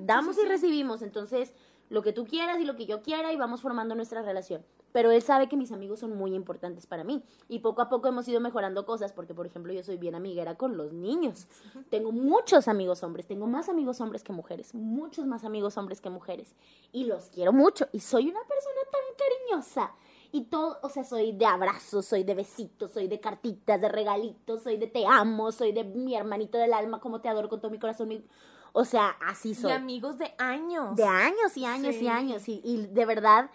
Damos 0.02 0.36
sí, 0.36 0.42
sí, 0.42 0.48
y 0.48 0.50
recibimos. 0.50 1.02
Entonces, 1.02 1.54
lo 1.90 2.02
que 2.02 2.12
tú 2.12 2.26
quieras 2.26 2.60
y 2.60 2.66
lo 2.66 2.76
que 2.76 2.86
yo 2.86 3.02
quiera 3.02 3.32
y 3.32 3.38
vamos 3.38 3.62
formando 3.62 3.96
nuestra 3.96 4.22
relación. 4.22 4.62
Pero 4.96 5.12
él 5.12 5.22
sabe 5.22 5.50
que 5.50 5.58
mis 5.58 5.74
amigos 5.74 6.00
son 6.00 6.16
muy 6.16 6.34
importantes 6.34 6.86
para 6.86 7.04
mí. 7.04 7.22
Y 7.50 7.60
poco 7.60 7.82
a 7.82 7.90
poco 7.90 8.08
hemos 8.08 8.26
ido 8.30 8.40
mejorando 8.40 8.86
cosas 8.86 9.12
porque, 9.12 9.34
por 9.34 9.46
ejemplo, 9.46 9.74
yo 9.74 9.84
soy 9.84 9.98
bien 9.98 10.16
amiguera 10.16 10.56
con 10.56 10.78
los 10.78 10.94
niños. 10.94 11.48
Tengo 11.90 12.14
muchos 12.14 12.70
amigos 12.70 13.04
hombres, 13.04 13.28
tengo 13.28 13.46
más 13.46 13.68
amigos 13.68 14.00
hombres 14.00 14.24
que 14.24 14.32
mujeres, 14.32 14.74
muchos 14.74 15.26
más 15.26 15.44
amigos 15.44 15.76
hombres 15.76 16.00
que 16.00 16.10
mujeres. 16.10 16.56
Y 16.94 17.04
los 17.04 17.26
quiero 17.26 17.52
mucho. 17.52 17.90
Y 17.92 18.00
soy 18.00 18.30
una 18.30 18.40
persona 18.48 18.80
tan 18.90 19.02
cariñosa. 19.18 19.92
Y 20.32 20.46
todo, 20.46 20.80
o 20.82 20.88
sea, 20.88 21.04
soy 21.04 21.34
de 21.34 21.46
abrazos, 21.46 22.06
soy 22.06 22.24
de 22.24 22.34
besitos, 22.34 22.92
soy 22.92 23.10
de 23.10 23.20
cartitas, 23.20 23.82
de 23.82 23.90
regalitos, 23.90 24.64
soy 24.64 24.78
de 24.78 24.88
te 24.88 25.06
amo, 25.06 25.52
soy 25.52 25.74
de 25.74 25.84
mi 25.84 26.16
hermanito 26.16 26.58
del 26.58 26.72
alma, 26.74 27.02
como 27.02 27.20
te 27.20 27.28
adoro 27.28 27.50
con 27.50 27.60
todo 27.60 27.70
mi 27.70 27.80
corazón. 27.80 28.08
mi- 28.08 28.26
O 28.72 28.86
sea, 28.86 29.10
así 29.26 29.50
Y 29.50 29.56
soy 29.56 29.72
amigos 29.74 30.18
de 30.18 30.34
años. 30.38 30.96
de 30.96 31.04
años 31.04 31.58
y 31.58 31.66
años 31.66 31.96
y 31.96 32.08
años 32.08 32.48
y, 32.48 32.62
y 32.64 32.88
de 32.88 33.06
verdad 33.06 33.50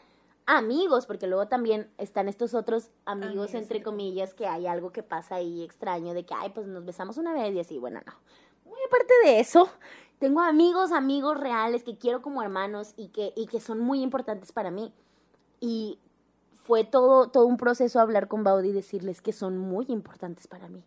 amigos 0.47 1.07
porque 1.07 1.27
luego 1.27 1.49
también 1.49 1.91
están 1.99 2.29
estos 2.29 2.55
otros 2.55 2.91
amigos 3.05 3.31
Amigos, 3.31 3.55
entre 3.55 3.79
entre 3.79 3.83
comillas 3.83 4.35
que 4.35 4.47
hay 4.47 4.67
algo 4.67 4.91
que 4.91 5.03
pasa 5.03 5.37
ahí 5.37 5.63
extraño 5.63 6.15
de 6.15 6.25
que 6.25 6.35
ay 6.35 6.51
pues 6.51 6.67
nos 6.67 6.85
besamos 6.85 7.19
una 7.19 7.33
vez 7.33 7.55
y 7.55 7.61
así 7.61 7.79
bueno 7.79 8.01
no. 8.05 8.13
Muy 8.65 8.79
aparte 8.87 9.13
de 9.25 9.41
eso 9.41 9.69
tengo 10.19 10.41
amigos 10.41 10.93
amigos 10.93 11.39
reales 11.39 11.85
que 11.85 11.99
quiero 11.99 12.23
como 12.23 12.43
hermanos 12.43 12.95
y 12.97 13.09
que 13.09 13.33
y 13.37 13.47
que 13.47 13.61
son 13.61 13.81
muy 13.81 14.03
importantes 14.03 14.53
para 14.53 14.71
mí. 14.71 14.93
Y 15.61 15.99
fue 16.71 16.85
todo, 16.85 17.29
todo 17.31 17.47
un 17.47 17.57
proceso 17.57 18.01
hablar 18.01 18.29
con 18.29 18.45
Baudi 18.45 18.69
y 18.69 18.73
decirles 18.73 19.21
que 19.21 19.33
son 19.33 19.59
muy 19.59 19.87
importantes 19.89 20.47
para 20.47 20.69
mí. 20.69 20.85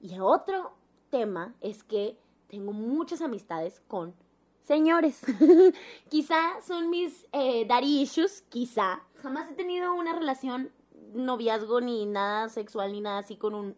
Y 0.00 0.18
otro 0.18 0.72
tema 1.10 1.54
es 1.60 1.84
que 1.84 2.18
tengo 2.48 2.72
muchas 2.72 3.22
amistades 3.22 3.80
con 3.88 4.14
señores. 4.62 5.20
quizá 6.08 6.60
son 6.66 6.90
mis 6.90 7.26
eh, 7.32 7.64
daddy 7.66 8.02
issues, 8.02 8.42
quizá. 8.48 9.02
Jamás 9.22 9.50
he 9.50 9.54
tenido 9.54 9.94
una 9.94 10.14
relación, 10.14 10.70
noviazgo, 11.14 11.80
ni 11.80 12.06
nada 12.06 12.48
sexual, 12.48 12.92
ni 12.92 13.00
nada 13.00 13.18
así 13.18 13.36
con 13.36 13.54
un 13.54 13.76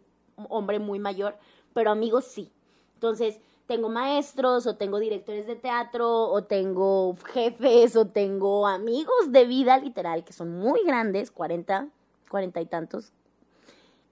hombre 0.49 0.79
muy 0.79 0.99
mayor, 0.99 1.37
pero 1.73 1.91
amigos 1.91 2.25
sí. 2.25 2.51
Entonces, 2.95 3.39
tengo 3.67 3.89
maestros, 3.89 4.67
o 4.67 4.75
tengo 4.75 4.99
directores 4.99 5.47
de 5.47 5.55
teatro, 5.55 6.29
o 6.29 6.43
tengo 6.43 7.15
jefes, 7.33 7.95
o 7.95 8.05
tengo 8.05 8.67
amigos 8.67 9.31
de 9.31 9.45
vida 9.45 9.77
literal, 9.77 10.23
que 10.23 10.33
son 10.33 10.57
muy 10.57 10.83
grandes, 10.85 11.31
40, 11.31 11.87
40 12.29 12.61
y 12.61 12.65
tantos, 12.65 13.11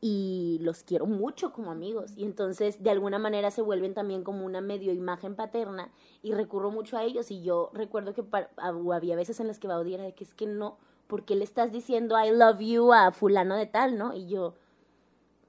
y 0.05 0.59
los 0.59 0.83
quiero 0.83 1.05
mucho 1.05 1.53
como 1.53 1.71
amigos. 1.71 2.11
Y 2.17 2.25
entonces 2.25 2.83
de 2.83 2.89
alguna 2.89 3.19
manera 3.19 3.51
se 3.51 3.61
vuelven 3.61 3.93
también 3.93 4.25
como 4.25 4.45
una 4.45 4.59
medio 4.59 4.91
imagen 4.91 5.33
paterna 5.33 5.93
y 6.21 6.33
recurro 6.33 6.71
mucho 6.71 6.97
a 6.97 7.05
ellos. 7.05 7.31
Y 7.31 7.41
yo 7.41 7.69
recuerdo 7.71 8.13
que 8.13 8.21
había 8.57 9.15
veces 9.15 9.39
en 9.39 9.47
las 9.47 9.59
que 9.59 9.69
Baudí 9.69 9.93
era 9.93 10.03
de 10.03 10.13
que 10.13 10.25
es 10.25 10.33
que 10.33 10.45
no, 10.45 10.77
¿por 11.07 11.23
qué 11.23 11.37
le 11.37 11.45
estás 11.45 11.71
diciendo 11.71 12.21
I 12.21 12.31
love 12.31 12.59
you 12.59 12.91
a 12.91 13.13
fulano 13.13 13.55
de 13.55 13.65
tal, 13.65 13.97
no? 13.97 14.13
Y 14.13 14.27
yo, 14.27 14.55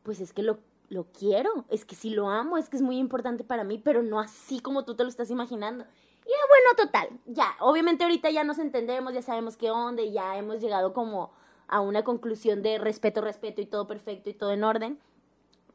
pues 0.05 0.21
es 0.21 0.33
que 0.33 0.45
lo, 0.45 0.61
lo 0.89 1.07
quiero, 1.07 1.65
es 1.69 1.85
que 1.85 1.97
sí 1.97 2.11
lo 2.11 2.29
amo, 2.29 2.57
es 2.57 2.69
que 2.69 2.77
es 2.77 2.83
muy 2.83 2.99
importante 2.99 3.43
para 3.43 3.65
mí, 3.65 3.79
pero 3.79 4.05
no 4.05 4.21
así 4.21 4.61
como 4.61 4.85
tú 4.85 4.95
te 4.95 5.03
lo 5.03 5.09
estás 5.09 5.33
imaginando. 5.33 5.85
Y 6.25 6.31
bueno, 6.49 6.77
total, 6.77 7.09
ya, 7.27 7.57
obviamente 7.59 8.05
ahorita 8.05 8.31
ya 8.31 8.45
nos 8.45 8.61
entendemos, 8.61 9.15
ya 9.15 9.23
sabemos 9.23 9.57
qué 9.57 9.73
onda 9.73 10.05
ya 10.05 10.39
hemos 10.39 10.61
llegado 10.61 10.95
como 10.95 11.33
a 11.69 11.81
una 11.81 12.05
conclusión 12.05 12.63
de 12.63 12.79
respeto, 12.79 13.21
respeto 13.21 13.61
y 13.61 13.67
todo 13.67 13.87
perfecto 13.87 14.31
y 14.31 14.35
todo 14.35 14.53
en 14.53 14.65
orden. 14.65 14.99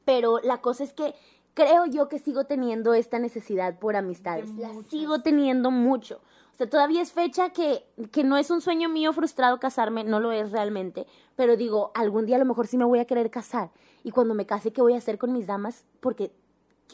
Pero 0.05 0.39
la 0.39 0.61
cosa 0.61 0.83
es 0.83 0.93
que 0.93 1.13
creo 1.53 1.85
yo 1.85 2.07
que 2.07 2.19
sigo 2.19 2.45
teniendo 2.45 2.93
esta 2.93 3.19
necesidad 3.19 3.77
por 3.79 3.95
amistades. 3.95 4.49
La 4.55 4.69
sigo 4.89 5.21
teniendo 5.21 5.71
mucho. 5.71 6.21
O 6.53 6.57
sea, 6.57 6.69
todavía 6.69 7.01
es 7.01 7.13
fecha 7.13 7.49
que, 7.51 7.85
que 8.11 8.23
no 8.23 8.37
es 8.37 8.49
un 8.49 8.61
sueño 8.61 8.89
mío 8.89 9.13
frustrado 9.13 9.59
casarme, 9.59 10.03
no 10.03 10.19
lo 10.19 10.31
es 10.31 10.51
realmente, 10.51 11.07
pero 11.35 11.55
digo, 11.55 11.91
algún 11.95 12.25
día 12.25 12.35
a 12.35 12.39
lo 12.39 12.45
mejor 12.45 12.67
sí 12.67 12.77
me 12.77 12.85
voy 12.85 12.99
a 12.99 13.05
querer 13.05 13.31
casar. 13.31 13.71
Y 14.03 14.11
cuando 14.11 14.33
me 14.33 14.45
case, 14.45 14.73
¿qué 14.73 14.81
voy 14.81 14.93
a 14.93 14.97
hacer 14.97 15.17
con 15.17 15.31
mis 15.31 15.47
damas? 15.47 15.85
Porque, 15.99 16.31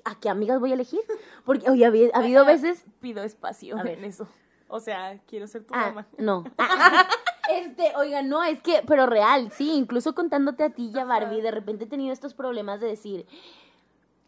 ¿a 0.03 0.19
qué 0.19 0.29
amigas 0.29 0.59
voy 0.59 0.71
a 0.71 0.75
elegir? 0.75 1.01
Porque, 1.45 1.69
oye, 1.69 1.85
ha 1.85 2.17
habido 2.17 2.45
veces... 2.45 2.85
Pido 2.99 3.23
espacio 3.23 3.77
en 3.83 4.03
eso. 4.03 4.27
O 4.67 4.79
sea, 4.79 5.19
quiero 5.27 5.47
ser 5.47 5.63
tu 5.63 5.73
ah, 5.75 5.85
dama. 5.87 6.07
No. 6.17 6.43
Este, 7.49 7.95
oiga, 7.95 8.21
no, 8.21 8.43
es 8.43 8.61
que, 8.61 8.81
pero 8.87 9.05
real, 9.05 9.51
sí, 9.51 9.73
incluso 9.73 10.15
contándote 10.15 10.63
a 10.63 10.69
ti 10.71 10.91
ya, 10.91 11.05
Barbie, 11.05 11.41
de 11.41 11.51
repente 11.51 11.83
he 11.85 11.87
tenido 11.87 12.11
estos 12.11 12.33
problemas 12.33 12.79
de 12.81 12.87
decir, 12.87 13.27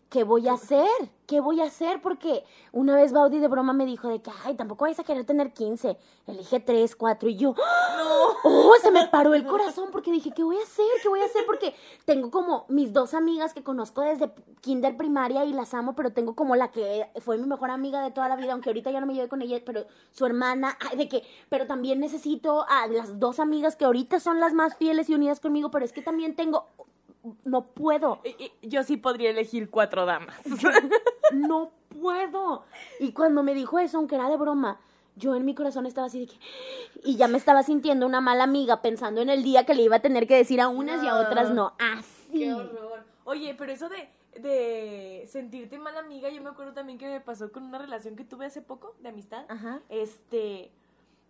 ¿qué 0.10 0.24
voy 0.24 0.48
a 0.48 0.54
hacer? 0.54 0.88
¿Qué 1.26 1.42
voy 1.42 1.60
a 1.60 1.66
hacer? 1.66 2.02
Porque 2.02 2.46
una 2.72 2.96
vez 2.96 3.12
Baudi 3.12 3.40
de 3.40 3.50
broma 3.50 3.74
me 3.74 3.86
dijo 3.86 4.08
de 4.08 4.22
que, 4.22 4.32
ay, 4.46 4.56
tampoco 4.56 4.86
vais 4.86 4.98
a 4.98 5.04
querer 5.04 5.26
tener 5.26 5.52
15, 5.52 5.98
elige 6.28 6.60
3, 6.62 6.96
4 6.96 7.30
y 7.30 7.36
yo, 7.36 7.54
no. 7.54 8.28
oh, 8.44 8.74
se 8.82 8.92
me 8.92 9.08
paró 9.08 9.34
el 9.34 9.46
corazón 9.46 9.90
porque 9.92 10.12
dije, 10.12 10.32
¿qué 10.32 10.44
voy 10.44 10.58
a 10.58 10.64
hacer? 10.64 10.86
¿Qué 11.02 11.10
voy 11.10 11.20
a 11.20 11.26
hacer? 11.26 11.46
Porque 11.46 11.76
tengo 12.06 12.32
como 12.32 12.66
mis 12.70 12.94
dos 12.94 13.14
amigas 13.14 13.54
que 13.54 13.64
conozco 13.64 14.02
desde 14.02 14.32
kinder 14.62 14.96
primaria 14.96 15.44
y 15.44 15.52
las 15.52 15.74
amo, 15.74 15.96
pero 15.96 16.14
tengo 16.14 16.36
como 16.36 16.56
la 16.56 16.72
que 16.72 17.08
fue 17.20 17.38
mi 17.38 17.48
mejor 17.48 17.72
amiga 17.72 18.02
de 18.02 18.12
toda 18.12 18.30
la 18.30 18.38
vida, 18.38 18.54
aunque 18.54 18.70
ahorita 18.70 18.92
ya 18.92 19.02
no 19.02 19.08
me 19.08 19.14
lleve 19.14 19.28
con 19.28 19.42
ella, 19.42 19.62
pero 19.66 19.86
su 20.12 20.26
hermana, 20.26 20.78
ay, 20.90 20.98
de 20.98 21.10
que, 21.10 21.24
pero 21.50 21.68
también 21.68 22.00
necesito 22.00 22.66
a 22.70 22.88
las 22.88 23.20
dos 23.20 23.40
amigas 23.42 23.76
que 23.76 23.86
ahorita 23.86 24.22
son 24.22 24.40
las 24.40 24.54
más 24.54 24.78
fieles 24.78 25.10
y 25.10 25.16
unidas 25.16 25.42
conmigo, 25.42 25.72
pero 25.72 25.84
es 25.84 25.92
que 25.92 26.02
también 26.02 26.36
tengo 26.36 26.68
no 27.44 27.66
puedo. 27.66 28.22
Yo 28.62 28.84
sí 28.84 28.98
podría 28.98 29.30
elegir 29.30 29.70
cuatro 29.70 30.06
damas. 30.06 30.36
no 31.34 31.72
puedo. 31.90 32.64
Y 33.00 33.12
cuando 33.12 33.44
me 33.44 33.54
dijo 33.54 33.80
eso, 33.80 33.98
aunque 33.98 34.16
era 34.16 34.30
de 34.30 34.38
broma, 34.38 34.80
yo 35.16 35.36
en 35.36 35.46
mi 35.46 35.56
corazón 35.56 35.86
estaba 35.86 36.08
así 36.08 36.20
de 36.20 36.28
que... 36.28 36.40
Y 37.04 37.16
ya 37.18 37.28
me 37.28 37.38
estaba 37.38 37.64
sintiendo 37.64 38.06
una 38.06 38.22
mala 38.22 38.44
amiga 38.44 38.82
pensando 38.82 39.22
en 39.22 39.30
el 39.30 39.44
día 39.44 39.66
que 39.66 39.74
le 39.74 39.84
iba 39.84 39.98
a 39.98 40.02
tener 40.02 40.28
que 40.28 40.36
decir 40.36 40.62
a 40.62 40.68
unas 40.68 41.04
y 41.04 41.08
a 41.08 41.16
otras 41.16 41.52
no. 41.52 41.74
Así. 41.80 42.40
Qué 42.40 42.54
horror. 42.54 43.04
Oye, 43.24 43.56
pero 43.58 43.72
eso 43.72 43.90
de, 43.90 44.10
de 44.40 45.28
sentirte 45.28 45.80
mala 45.80 46.00
amiga, 46.00 46.30
yo 46.30 46.42
me 46.42 46.50
acuerdo 46.50 46.74
también 46.74 46.98
que 46.98 47.08
me 47.08 47.20
pasó 47.20 47.52
con 47.52 47.64
una 47.64 47.80
relación 47.80 48.16
que 48.16 48.24
tuve 48.24 48.46
hace 48.46 48.62
poco 48.62 48.96
de 49.02 49.10
amistad. 49.10 49.46
Ajá. 49.50 49.82
Este... 49.90 50.72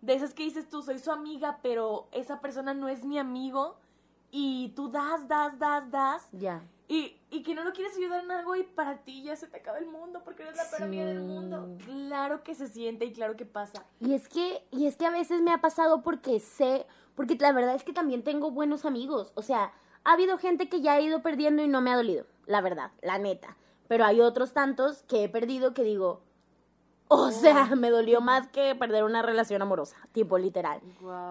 De 0.00 0.14
esas 0.14 0.32
que 0.32 0.44
dices 0.44 0.68
tú, 0.68 0.80
soy 0.82 1.00
su 1.00 1.10
amiga, 1.10 1.58
pero 1.60 2.06
esa 2.12 2.40
persona 2.40 2.72
no 2.72 2.88
es 2.88 3.04
mi 3.04 3.18
amigo 3.18 3.76
y 4.30 4.68
tú 4.76 4.90
das, 4.90 5.26
das, 5.28 5.58
das, 5.58 5.90
das. 5.90 6.28
Ya. 6.32 6.62
Y, 6.88 7.20
y, 7.30 7.42
que 7.42 7.54
no 7.54 7.64
lo 7.64 7.72
quieres 7.72 7.94
ayudar 7.96 8.24
en 8.24 8.30
algo 8.30 8.56
y 8.56 8.62
para 8.62 8.96
ti 9.04 9.22
ya 9.22 9.36
se 9.36 9.46
te 9.46 9.58
acaba 9.58 9.76
el 9.76 9.86
mundo 9.86 10.22
porque 10.24 10.42
eres 10.42 10.56
la 10.56 10.64
peor 10.70 10.90
del 10.90 11.20
mundo. 11.20 11.76
Claro 11.84 12.42
que 12.42 12.54
se 12.54 12.66
siente 12.66 13.04
y 13.04 13.12
claro 13.12 13.36
que 13.36 13.44
pasa. 13.44 13.84
Y 14.00 14.14
es 14.14 14.26
que, 14.28 14.66
y 14.70 14.86
es 14.86 14.96
que 14.96 15.04
a 15.04 15.10
veces 15.10 15.42
me 15.42 15.52
ha 15.52 15.60
pasado 15.60 16.02
porque 16.02 16.40
sé, 16.40 16.86
porque 17.14 17.36
la 17.36 17.52
verdad 17.52 17.74
es 17.74 17.84
que 17.84 17.92
también 17.92 18.24
tengo 18.24 18.50
buenos 18.50 18.86
amigos. 18.86 19.32
O 19.34 19.42
sea, 19.42 19.72
ha 20.04 20.12
habido 20.12 20.38
gente 20.38 20.70
que 20.70 20.80
ya 20.80 20.94
ha 20.94 21.00
ido 21.00 21.20
perdiendo 21.20 21.62
y 21.62 21.68
no 21.68 21.82
me 21.82 21.92
ha 21.92 21.96
dolido, 21.96 22.24
la 22.46 22.62
verdad, 22.62 22.90
la 23.02 23.18
neta. 23.18 23.58
Pero 23.86 24.06
hay 24.06 24.22
otros 24.22 24.54
tantos 24.54 25.02
que 25.02 25.24
he 25.24 25.28
perdido 25.28 25.74
que 25.74 25.82
digo, 25.82 26.22
o 27.08 27.30
sea, 27.30 27.66
me 27.76 27.90
dolió 27.90 28.22
más 28.22 28.48
que 28.48 28.74
perder 28.74 29.04
una 29.04 29.20
relación 29.20 29.60
amorosa, 29.60 29.96
tipo 30.12 30.38
literal. 30.38 30.80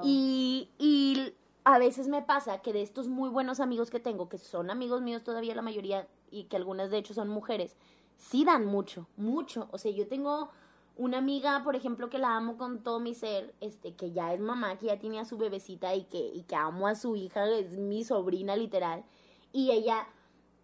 Y, 0.04 0.70
y 0.78 1.34
a 1.68 1.80
veces 1.80 2.08
me 2.08 2.22
pasa 2.22 2.60
que 2.60 2.72
de 2.72 2.82
estos 2.82 3.10
muy 3.10 3.28
buenos 3.28 3.60
amigos 3.60 3.90
que 3.90 4.00
tengo, 4.00 4.30
que 4.30 4.38
son 4.38 4.72
amigos 4.72 5.02
míos 5.02 5.26
todavía 5.26 5.54
la 5.54 5.62
mayoría 5.62 6.08
y 6.32 6.46
que 6.46 6.56
algunas 6.56 6.92
de 6.92 6.98
hecho 6.98 7.14
son 7.14 7.28
mujeres, 7.28 7.76
sí 8.16 8.46
dan 8.46 8.66
mucho, 8.66 9.10
mucho. 9.18 9.68
O 9.72 9.78
sea, 9.78 9.92
yo 9.92 10.08
tengo 10.08 10.50
una 10.96 11.18
amiga, 11.18 11.64
por 11.66 11.76
ejemplo, 11.76 12.10
que 12.10 12.20
la 12.20 12.38
amo 12.38 12.58
con 12.58 12.84
todo 12.84 13.02
mi 13.02 13.14
ser, 13.14 13.54
este, 13.60 13.96
que 13.96 14.14
ya 14.14 14.34
es 14.34 14.40
mamá, 14.40 14.78
que 14.78 14.86
ya 14.86 14.98
tiene 14.98 15.20
a 15.20 15.26
su 15.26 15.38
bebecita 15.38 15.94
y 15.94 16.06
que, 16.06 16.20
y 16.20 16.44
que 16.44 16.56
amo 16.56 16.88
a 16.88 16.96
su 16.96 17.18
hija, 17.18 17.46
es 17.50 17.78
mi 17.78 18.06
sobrina 18.06 18.56
literal. 18.56 19.04
Y 19.52 19.72
ella 19.72 20.08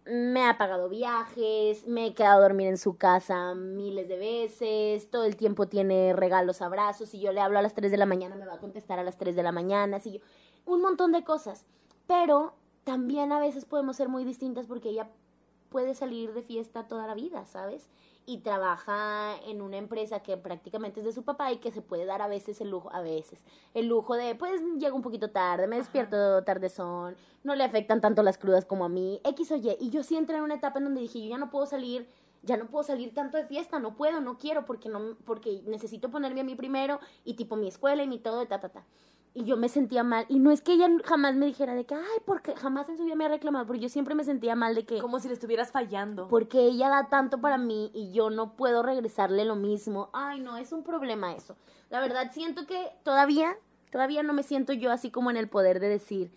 me 0.06 0.46
ha 0.46 0.56
pagado 0.56 0.88
viajes, 0.88 1.86
me 1.86 2.06
he 2.06 2.14
quedado 2.14 2.38
a 2.38 2.48
dormir 2.48 2.68
en 2.68 2.78
su 2.78 2.96
casa 2.96 3.54
miles 3.54 4.08
de 4.08 4.16
veces, 4.16 5.10
todo 5.10 5.24
el 5.24 5.36
tiempo 5.36 5.66
tiene 5.66 6.14
regalos, 6.14 6.62
abrazos, 6.62 7.10
si 7.10 7.20
yo 7.20 7.30
le 7.32 7.40
hablo 7.40 7.58
a 7.58 7.62
las 7.62 7.74
3 7.74 7.90
de 7.90 7.96
la 7.98 8.06
mañana 8.06 8.36
me 8.36 8.46
va 8.46 8.54
a 8.54 8.58
contestar 8.58 8.98
a 8.98 9.02
las 9.02 9.18
3 9.18 9.36
de 9.36 9.42
la 9.42 9.52
mañana, 9.52 10.00
si 10.00 10.12
yo 10.12 10.20
un 10.66 10.82
montón 10.82 11.12
de 11.12 11.24
cosas. 11.24 11.64
Pero 12.06 12.54
también 12.84 13.32
a 13.32 13.40
veces 13.40 13.64
podemos 13.64 13.96
ser 13.96 14.08
muy 14.08 14.24
distintas 14.24 14.66
porque 14.66 14.90
ella 14.90 15.08
puede 15.70 15.94
salir 15.94 16.32
de 16.34 16.42
fiesta 16.42 16.86
toda 16.86 17.06
la 17.06 17.14
vida, 17.14 17.46
¿sabes? 17.46 17.88
Y 18.26 18.38
trabaja 18.38 19.34
en 19.46 19.60
una 19.60 19.76
empresa 19.76 20.20
que 20.20 20.36
prácticamente 20.36 21.00
es 21.00 21.06
de 21.06 21.12
su 21.12 21.24
papá 21.24 21.50
y 21.50 21.56
que 21.56 21.72
se 21.72 21.82
puede 21.82 22.04
dar 22.04 22.22
a 22.22 22.28
veces 22.28 22.60
el 22.60 22.70
lujo, 22.70 22.90
a 22.92 23.02
veces, 23.02 23.44
el 23.74 23.86
lujo 23.86 24.14
de, 24.14 24.34
pues 24.36 24.62
llego 24.78 24.94
un 24.94 25.02
poquito 25.02 25.30
tarde, 25.30 25.66
me 25.66 25.76
despierto 25.76 26.44
tardezón, 26.44 27.16
no 27.42 27.54
le 27.56 27.64
afectan 27.64 28.00
tanto 28.00 28.22
las 28.22 28.38
crudas 28.38 28.64
como 28.64 28.84
a 28.84 28.88
mí, 28.88 29.20
X 29.24 29.50
o 29.50 29.56
Y. 29.56 29.76
Y 29.80 29.90
yo 29.90 30.04
sí 30.04 30.16
entré 30.16 30.36
en 30.36 30.44
una 30.44 30.54
etapa 30.54 30.78
en 30.78 30.84
donde 30.84 31.00
dije, 31.00 31.20
yo 31.20 31.28
ya 31.28 31.38
no 31.38 31.50
puedo 31.50 31.66
salir 31.66 32.08
ya 32.44 32.58
no 32.58 32.66
puedo 32.66 32.84
salir 32.84 33.14
tanto 33.14 33.38
de 33.38 33.46
fiesta, 33.46 33.78
no 33.78 33.96
puedo, 33.96 34.20
no 34.20 34.36
quiero, 34.36 34.66
porque 34.66 34.90
no, 34.90 35.16
porque 35.24 35.62
necesito 35.64 36.10
ponerme 36.10 36.42
a 36.42 36.44
mí 36.44 36.54
primero 36.54 37.00
y 37.24 37.34
tipo 37.34 37.56
mi 37.56 37.68
escuela 37.68 38.02
y 38.02 38.06
mi 38.06 38.18
todo, 38.18 38.40
de 38.40 38.46
ta, 38.46 38.60
ta, 38.60 38.68
ta 38.68 38.84
y 39.34 39.44
yo 39.44 39.56
me 39.56 39.68
sentía 39.68 40.04
mal. 40.04 40.26
Y 40.28 40.38
no 40.38 40.52
es 40.52 40.62
que 40.62 40.72
ella 40.72 40.88
jamás 41.04 41.34
me 41.34 41.46
dijera 41.46 41.74
de 41.74 41.84
que, 41.84 41.94
ay, 41.94 42.20
porque 42.24 42.54
jamás 42.54 42.88
en 42.88 42.96
su 42.96 43.04
vida 43.04 43.16
me 43.16 43.24
ha 43.24 43.28
reclamado, 43.28 43.66
porque 43.66 43.80
yo 43.80 43.88
siempre 43.88 44.14
me 44.14 44.22
sentía 44.22 44.54
mal 44.54 44.76
de 44.76 44.86
que... 44.86 45.00
Como 45.00 45.18
si 45.18 45.26
le 45.26 45.34
estuvieras 45.34 45.72
fallando. 45.72 46.28
Porque 46.28 46.60
ella 46.60 46.88
da 46.88 47.08
tanto 47.08 47.40
para 47.40 47.58
mí 47.58 47.90
y 47.92 48.12
yo 48.12 48.30
no 48.30 48.54
puedo 48.54 48.84
regresarle 48.84 49.44
lo 49.44 49.56
mismo. 49.56 50.08
Ay, 50.12 50.40
no, 50.40 50.56
es 50.56 50.72
un 50.72 50.84
problema 50.84 51.34
eso. 51.34 51.56
La 51.90 52.00
verdad, 52.00 52.30
siento 52.32 52.66
que 52.66 52.92
todavía, 53.02 53.56
todavía 53.90 54.22
no 54.22 54.32
me 54.32 54.44
siento 54.44 54.72
yo 54.72 54.92
así 54.92 55.10
como 55.10 55.30
en 55.30 55.36
el 55.36 55.48
poder 55.48 55.80
de 55.80 55.88
decir, 55.88 56.30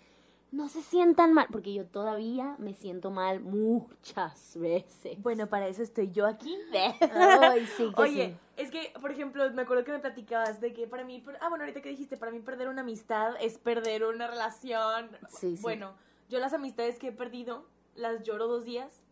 no 0.51 0.69
se 0.69 0.81
sientan 0.81 1.33
mal, 1.33 1.47
porque 1.51 1.73
yo 1.73 1.85
todavía 1.85 2.55
me 2.57 2.73
siento 2.73 3.11
mal 3.11 3.41
muchas 3.41 4.57
veces. 4.57 5.21
Bueno, 5.21 5.47
para 5.47 5.67
eso 5.67 5.83
estoy 5.83 6.11
yo 6.11 6.25
aquí. 6.25 6.55
Ay, 7.13 7.65
sí, 7.65 7.91
que 7.93 8.01
Oye, 8.01 8.37
es 8.55 8.71
que, 8.71 8.93
por 9.01 9.11
ejemplo, 9.11 9.49
me 9.51 9.63
acuerdo 9.63 9.83
que 9.83 9.91
me 9.91 9.99
platicabas 9.99 10.61
de 10.61 10.73
que 10.73 10.87
para 10.87 11.03
mí, 11.03 11.23
ah, 11.41 11.49
bueno, 11.49 11.65
ahorita 11.65 11.81
que 11.81 11.89
dijiste, 11.89 12.17
para 12.17 12.31
mí 12.31 12.39
perder 12.39 12.69
una 12.69 12.81
amistad 12.81 13.35
es 13.41 13.57
perder 13.57 14.05
una 14.05 14.27
relación. 14.27 15.09
Sí, 15.29 15.57
sí. 15.57 15.61
Bueno, 15.61 15.93
yo 16.29 16.39
las 16.39 16.53
amistades 16.53 16.97
que 16.97 17.09
he 17.09 17.11
perdido, 17.11 17.65
las 17.95 18.23
lloro 18.23 18.47
dos 18.47 18.63
días 18.63 19.03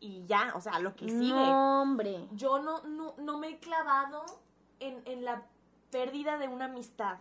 y 0.00 0.24
ya, 0.26 0.52
o 0.54 0.60
sea, 0.60 0.80
lo 0.80 0.94
que 0.94 1.08
sigue. 1.08 1.30
No, 1.30 1.82
hombre. 1.82 2.28
Yo 2.32 2.58
no, 2.58 2.82
no, 2.84 3.14
no 3.18 3.38
me 3.38 3.48
he 3.48 3.58
clavado 3.58 4.24
en, 4.80 5.00
en 5.06 5.24
la 5.24 5.46
pérdida 5.90 6.36
de 6.36 6.48
una 6.48 6.66
amistad. 6.66 7.18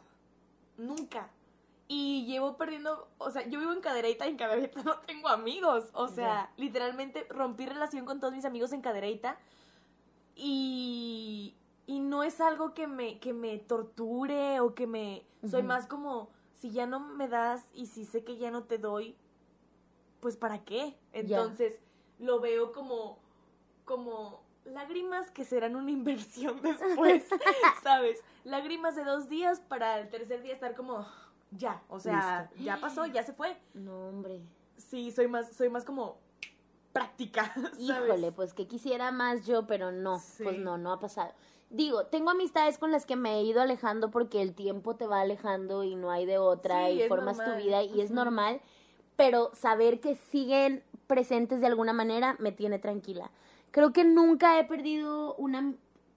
Nunca. 0.77 1.29
Y 1.95 2.25
llevo 2.25 2.57
perdiendo, 2.57 3.07
o 3.19 3.29
sea, 3.29 3.47
yo 3.47 3.59
vivo 3.59 3.71
en 3.71 3.79
Cadereyta 3.79 4.25
y 4.25 4.31
en 4.31 4.37
Cadereyta 4.37 4.81
no 4.83 4.97
tengo 5.01 5.29
amigos. 5.29 5.91
O 5.93 6.07
sea, 6.07 6.51
literalmente 6.57 7.27
rompí 7.29 7.67
relación 7.67 8.03
con 8.03 8.19
todos 8.19 8.33
mis 8.33 8.45
amigos 8.45 8.71
en 8.73 8.81
Cadereyta. 8.81 9.37
Y, 10.35 11.53
y 11.85 11.99
no 11.99 12.23
es 12.23 12.41
algo 12.41 12.73
que 12.73 12.87
me, 12.87 13.19
que 13.19 13.31
me 13.31 13.59
torture 13.59 14.59
o 14.59 14.73
que 14.73 14.87
me... 14.87 15.23
Soy 15.47 15.61
más 15.61 15.85
como 15.85 16.29
si 16.55 16.71
ya 16.71 16.87
no 16.87 16.99
me 16.99 17.27
das 17.27 17.63
y 17.75 17.85
si 17.85 18.05
sé 18.05 18.23
que 18.23 18.37
ya 18.37 18.49
no 18.49 18.63
te 18.63 18.79
doy, 18.79 19.15
pues 20.19 20.35
¿para 20.35 20.63
qué? 20.65 20.97
Entonces 21.11 21.79
lo 22.17 22.39
veo 22.39 22.71
como, 22.71 23.19
como 23.85 24.41
lágrimas 24.65 25.29
que 25.29 25.45
serán 25.45 25.75
una 25.75 25.91
inversión 25.99 26.59
después, 26.61 27.25
¿sabes? 27.83 28.23
Lágrimas 28.45 28.95
de 28.95 29.03
dos 29.03 29.29
días 29.29 29.59
para 29.59 29.99
el 29.99 30.09
tercer 30.09 30.41
día 30.41 30.53
estar 30.53 30.73
como, 30.75 31.05
ya, 31.57 31.81
o 31.89 31.99
sea, 31.99 32.49
ya 32.59 32.77
pasó, 32.79 33.05
ya 33.05 33.23
se 33.23 33.33
fue. 33.33 33.57
No, 33.73 34.09
hombre. 34.09 34.41
Sí, 34.77 35.11
soy 35.11 35.27
más, 35.27 35.51
soy 35.53 35.69
más 35.69 35.85
como 35.85 36.17
práctica. 36.91 37.53
¿sabes? 37.55 37.79
Híjole, 37.79 38.31
pues 38.31 38.53
que 38.53 38.67
quisiera 38.67 39.11
más 39.11 39.45
yo, 39.45 39.67
pero 39.67 39.91
no, 39.91 40.21
pues 40.41 40.57
no, 40.59 40.77
no 40.77 40.91
ha 40.93 40.99
pasado. 40.99 41.31
Digo, 41.69 42.05
tengo 42.05 42.29
amistades 42.29 42.77
con 42.77 42.91
las 42.91 43.05
que 43.05 43.15
me 43.15 43.39
he 43.39 43.43
ido 43.43 43.59
alejando 43.61 44.11
porque 44.11 44.41
el 44.41 44.53
tiempo 44.53 44.95
te 44.95 45.07
va 45.07 45.21
alejando 45.21 45.83
y 45.83 45.95
no 45.95 46.11
hay 46.11 46.25
de 46.27 46.37
otra 46.37 46.87
Sí, 46.87 47.01
y 47.01 47.07
formas 47.07 47.37
tu 47.37 47.43
normal. 47.43 47.63
vida 47.63 47.83
y 47.83 48.01
es 48.01 48.11
normal, 48.11 48.61
pero 49.15 49.49
saber 49.55 49.99
que 49.99 50.13
siguen 50.15 50.83
presentes 51.07 51.61
de 51.61 51.67
alguna 51.67 51.91
manera 51.93 52.35
me 52.39 52.51
tiene 52.51 52.77
tranquila. 52.77 53.31
Creo 53.71 53.91
que 53.91 54.03
nunca 54.03 54.59
he 54.59 54.65
perdido 54.65 55.33
una... 55.35 55.73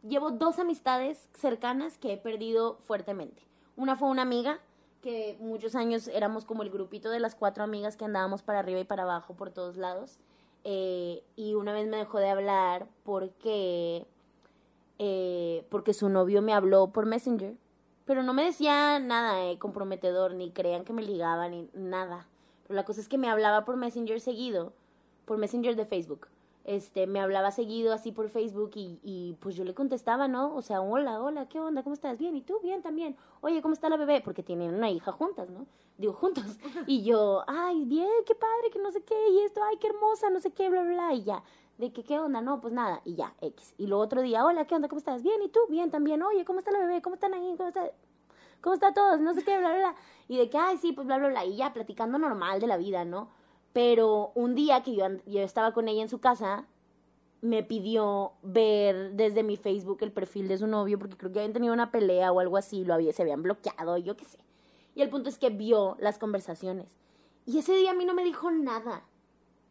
Llevo 0.07 0.31
dos 0.31 0.59
amistades 0.59 1.31
cercanas 1.35 1.97
que 1.97 2.13
he 2.13 2.17
perdido 2.19 2.77
fuertemente. 2.85 3.43
Una 3.77 3.97
fue 3.97 4.09
una 4.09 4.23
amiga, 4.23 4.61
que 5.07 5.37
muchos 5.39 5.77
años 5.77 6.09
éramos 6.09 6.45
como 6.45 6.65
el 6.65 6.71
grupito 6.71 7.11
de 7.11 7.21
las 7.21 7.37
cuatro 7.37 7.63
amigas 7.63 7.97
que 7.97 8.05
andábamos 8.05 8.43
para 8.43 8.59
arriba 8.59 8.81
y 8.81 8.85
para 8.85 9.05
abajo 9.05 9.35
por 9.35 9.53
todos 9.53 9.77
lados. 9.77 10.19
Eh, 10.65 11.23
y 11.37 11.55
una 11.55 11.73
vez 11.73 11.87
me 11.87 11.97
dejó 11.97 12.19
de 12.19 12.29
hablar 12.29 12.89
porque, 13.05 14.05
eh, 14.99 15.65
porque 15.71 15.95
su 15.95 16.09
novio 16.09 16.43
me 16.43 16.53
habló 16.53 16.89
por 16.89 17.07
Messenger. 17.07 17.55
Pero 18.05 18.25
no 18.25 18.35
me 18.35 18.43
decía 18.43 18.99
nada 18.99 19.49
eh, 19.49 19.61
comprometedor, 19.61 20.35
ni 20.35 20.51
creían 20.51 20.85
que 20.85 20.93
me 20.93 21.03
ligaba, 21.03 21.49
ni 21.49 21.71
nada. 21.73 22.27
Pero 22.65 22.75
la 22.75 22.85
cosa 22.85 23.01
es 23.01 23.07
que 23.07 23.17
me 23.17 23.31
hablaba 23.31 23.65
por 23.65 23.77
Messenger 23.77 24.21
seguido, 24.21 24.73
por 25.25 25.39
Messenger 25.39 25.77
de 25.77 25.87
Facebook. 25.87 26.27
Este, 26.67 27.07
me 27.07 27.21
hablaba 27.21 27.53
seguido 27.53 27.93
así 27.93 28.11
por 28.11 28.29
Facebook 28.29 28.73
y, 28.75 28.99
y 29.05 29.37
pues 29.39 29.55
yo 29.55 29.63
le 29.63 29.73
contestaba, 29.73 30.27
¿no? 30.27 30.53
O 30.53 30.63
sea, 30.63 30.81
hola, 30.81 31.23
hola, 31.23 31.49
¿qué 31.49 31.61
onda? 31.61 31.85
¿Cómo 31.85 31.95
estás? 31.95 32.19
Bien, 32.19 32.35
¿y 32.35 32.43
tú? 32.43 32.59
Bien 32.61 32.83
también. 32.83 33.17
Oye, 33.41 33.63
¿cómo 33.63 33.73
está 33.73 33.89
la 33.89 33.97
bebé? 33.97 34.21
Porque 34.21 34.43
tienen 34.43 34.75
una 34.75 34.91
hija 34.91 35.13
juntas, 35.13 35.49
¿no? 35.49 35.67
Digo, 35.97 36.13
juntos. 36.13 36.45
Y 36.89 37.05
yo, 37.05 37.45
ay, 37.47 37.85
bien, 37.85 38.11
qué 38.27 38.35
padre, 38.35 38.71
que 38.73 38.81
no 38.81 38.91
sé 38.91 39.01
qué, 39.05 39.15
y 39.31 39.43
esto, 39.43 39.61
ay, 39.63 39.77
qué 39.77 39.87
hermosa, 39.87 40.29
no 40.29 40.41
sé 40.41 40.51
qué, 40.51 40.69
bla, 40.69 40.83
bla, 40.83 40.93
bla, 40.93 41.15
y 41.15 41.23
ya. 41.23 41.45
De 41.79 41.93
que, 41.93 42.03
¿qué 42.03 42.19
onda? 42.19 42.41
No, 42.41 42.61
pues 42.61 42.75
nada, 42.75 43.01
y 43.05 43.15
ya, 43.15 43.33
X. 43.41 43.77
Y 43.79 43.87
luego 43.87 44.03
otro 44.03 44.21
día, 44.23 44.45
hola, 44.45 44.67
¿qué 44.67 44.75
onda? 44.75 44.89
¿Cómo 44.89 44.99
estás? 44.99 45.23
Bien, 45.23 45.41
¿y 45.43 45.49
tú? 45.49 45.61
Bien 45.69 45.93
también. 45.93 46.21
Oye, 46.25 46.45
¿cómo 46.45 46.59
está 46.59 46.73
la 46.73 46.81
bebé? 46.81 47.01
¿Cómo 47.01 47.15
están 47.15 47.33
ahí? 47.33 47.55
¿Cómo 47.57 47.69
está? 47.69 47.93
¿Cómo 48.61 48.75
está 48.75 48.93
todos? 48.93 49.21
No 49.21 49.35
sé 49.35 49.45
qué, 49.45 49.57
bla, 49.57 49.69
bla, 49.69 49.79
bla. 49.79 49.95
Y 50.27 50.37
de 50.37 50.51
que, 50.51 50.59
ay, 50.59 50.79
sí, 50.79 50.91
pues 50.91 51.07
bla, 51.07 51.19
bla, 51.19 51.29
bla. 51.29 51.45
Y 51.45 51.55
ya, 51.59 51.73
platicando 51.73 52.19
normal 52.19 52.59
de 52.59 52.67
la 52.67 52.77
vida, 52.77 53.05
¿no? 53.05 53.29
Pero 53.77 54.33
un 54.35 54.55
día 54.55 54.83
que 54.83 54.97
yo, 54.97 55.05
estaba 55.43 55.73
con 55.73 55.87
ella 55.87 56.01
en 56.01 56.09
su 56.09 56.19
casa, 56.19 56.65
me 57.43 57.63
pidió 57.63 58.33
ver 58.43 59.13
desde 59.13 59.43
mi 59.43 59.59
Facebook 59.59 59.99
el 60.01 60.13
perfil 60.13 60.49
de 60.49 60.57
su 60.57 60.67
novio, 60.67 60.99
porque 60.99 61.19
creo 61.19 61.31
que 61.31 61.41
habían 61.41 61.53
tenido 61.53 61.75
una 61.75 61.91
pelea 61.91 62.33
o 62.33 62.41
algo 62.41 62.57
así, 62.57 62.87
lo 62.87 62.95
había, 62.95 63.13
se 63.13 63.21
habían 63.21 63.43
bloqueado, 63.43 63.99
yo 63.99 64.17
qué 64.17 64.25
sé. 64.25 64.39
Y 64.95 65.03
el 65.03 65.11
punto 65.11 65.29
es 65.29 65.37
que 65.37 65.51
vio 65.51 65.99
las 66.01 66.17
conversaciones. 66.17 66.87
Y 67.45 67.59
ese 67.59 67.77
día 67.77 67.91
a 67.91 67.95
mí 67.95 68.07
no 68.07 68.15
me 68.15 68.25
dijo 68.25 68.51
nada. 68.51 69.05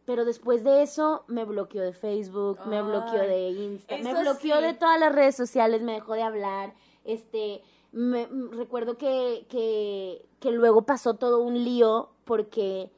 Pero 0.04 0.24
después 0.24 0.62
de 0.62 0.84
eso 0.84 1.24
me 1.26 1.44
bloqueó 1.44 1.82
de 1.82 1.92
Facebook, 1.92 2.60
me 2.64 2.80
bloqueó 2.82 3.22
de 3.22 3.48
Insta, 3.50 3.96
me 3.98 4.14
bloqueó 4.14 4.58
sí. 4.58 4.62
de 4.62 4.74
todas 4.74 5.00
las 5.00 5.12
redes 5.12 5.34
sociales, 5.34 5.82
me 5.82 5.94
dejó 5.94 6.14
de 6.14 6.22
hablar. 6.22 6.74
Este, 7.02 7.60
me, 7.90 8.28
recuerdo 8.52 8.98
que, 8.98 9.46
que, 9.48 10.24
que 10.38 10.52
luego 10.52 10.82
pasó 10.82 11.14
todo 11.14 11.40
un 11.40 11.64
lío 11.64 12.10
porque 12.24 12.92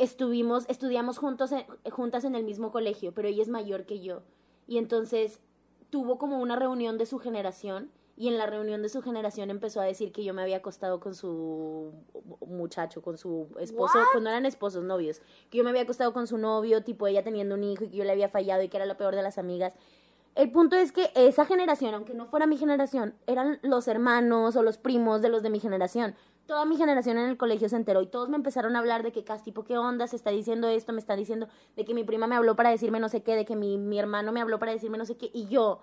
estuvimos, 0.00 0.64
estudiamos 0.68 1.18
juntos 1.18 1.52
en- 1.52 1.66
juntas 1.90 2.24
en 2.24 2.34
el 2.34 2.44
mismo 2.44 2.72
colegio, 2.72 3.12
pero 3.12 3.28
ella 3.28 3.42
es 3.42 3.48
mayor 3.48 3.84
que 3.84 4.00
yo. 4.00 4.22
Y 4.66 4.78
entonces 4.78 5.40
tuvo 5.90 6.18
como 6.18 6.38
una 6.40 6.56
reunión 6.56 6.98
de 6.98 7.06
su 7.06 7.18
generación 7.18 7.90
y 8.16 8.28
en 8.28 8.36
la 8.36 8.46
reunión 8.46 8.82
de 8.82 8.88
su 8.90 9.00
generación 9.02 9.48
empezó 9.50 9.80
a 9.80 9.84
decir 9.84 10.12
que 10.12 10.22
yo 10.24 10.34
me 10.34 10.42
había 10.42 10.58
acostado 10.58 11.00
con 11.00 11.14
su 11.14 11.92
muchacho, 12.46 13.00
con 13.02 13.16
su 13.16 13.48
esposo, 13.58 13.98
cuando 14.12 14.30
eran 14.30 14.44
esposos, 14.46 14.84
novios, 14.84 15.22
que 15.48 15.58
yo 15.58 15.64
me 15.64 15.70
había 15.70 15.82
acostado 15.82 16.12
con 16.12 16.26
su 16.26 16.36
novio, 16.36 16.82
tipo 16.84 17.06
ella 17.06 17.22
teniendo 17.24 17.54
un 17.54 17.64
hijo 17.64 17.84
y 17.84 17.88
que 17.88 17.96
yo 17.96 18.04
le 18.04 18.12
había 18.12 18.28
fallado 18.28 18.62
y 18.62 18.68
que 18.68 18.76
era 18.76 18.86
la 18.86 18.96
peor 18.96 19.16
de 19.16 19.22
las 19.22 19.38
amigas. 19.38 19.74
El 20.34 20.50
punto 20.52 20.76
es 20.76 20.92
que 20.92 21.10
esa 21.14 21.44
generación, 21.44 21.94
aunque 21.94 22.14
no 22.14 22.26
fuera 22.26 22.46
mi 22.46 22.56
generación, 22.56 23.14
eran 23.26 23.58
los 23.62 23.88
hermanos 23.88 24.56
o 24.56 24.62
los 24.62 24.78
primos 24.78 25.22
de 25.22 25.28
los 25.28 25.42
de 25.42 25.50
mi 25.50 25.60
generación. 25.60 26.14
Toda 26.46 26.64
mi 26.64 26.76
generación 26.76 27.18
en 27.18 27.28
el 27.28 27.36
colegio 27.36 27.68
se 27.68 27.76
enteró 27.76 28.02
y 28.02 28.06
todos 28.06 28.28
me 28.28 28.36
empezaron 28.36 28.74
a 28.74 28.78
hablar 28.78 29.02
de 29.02 29.12
que, 29.12 29.24
Cas, 29.24 29.42
tipo, 29.42 29.64
¿qué 29.64 29.76
onda? 29.76 30.06
Se 30.06 30.16
está 30.16 30.30
diciendo 30.30 30.68
esto, 30.68 30.92
me 30.92 31.00
está 31.00 31.16
diciendo 31.16 31.48
de 31.76 31.84
que 31.84 31.94
mi 31.94 32.04
prima 32.04 32.26
me 32.26 32.36
habló 32.36 32.56
para 32.56 32.70
decirme 32.70 33.00
no 33.00 33.08
sé 33.08 33.22
qué, 33.22 33.36
de 33.36 33.44
que 33.44 33.56
mi, 33.56 33.76
mi 33.78 33.98
hermano 33.98 34.32
me 34.32 34.40
habló 34.40 34.58
para 34.58 34.72
decirme 34.72 34.98
no 34.98 35.04
sé 35.04 35.16
qué. 35.16 35.30
Y 35.32 35.46
yo 35.48 35.80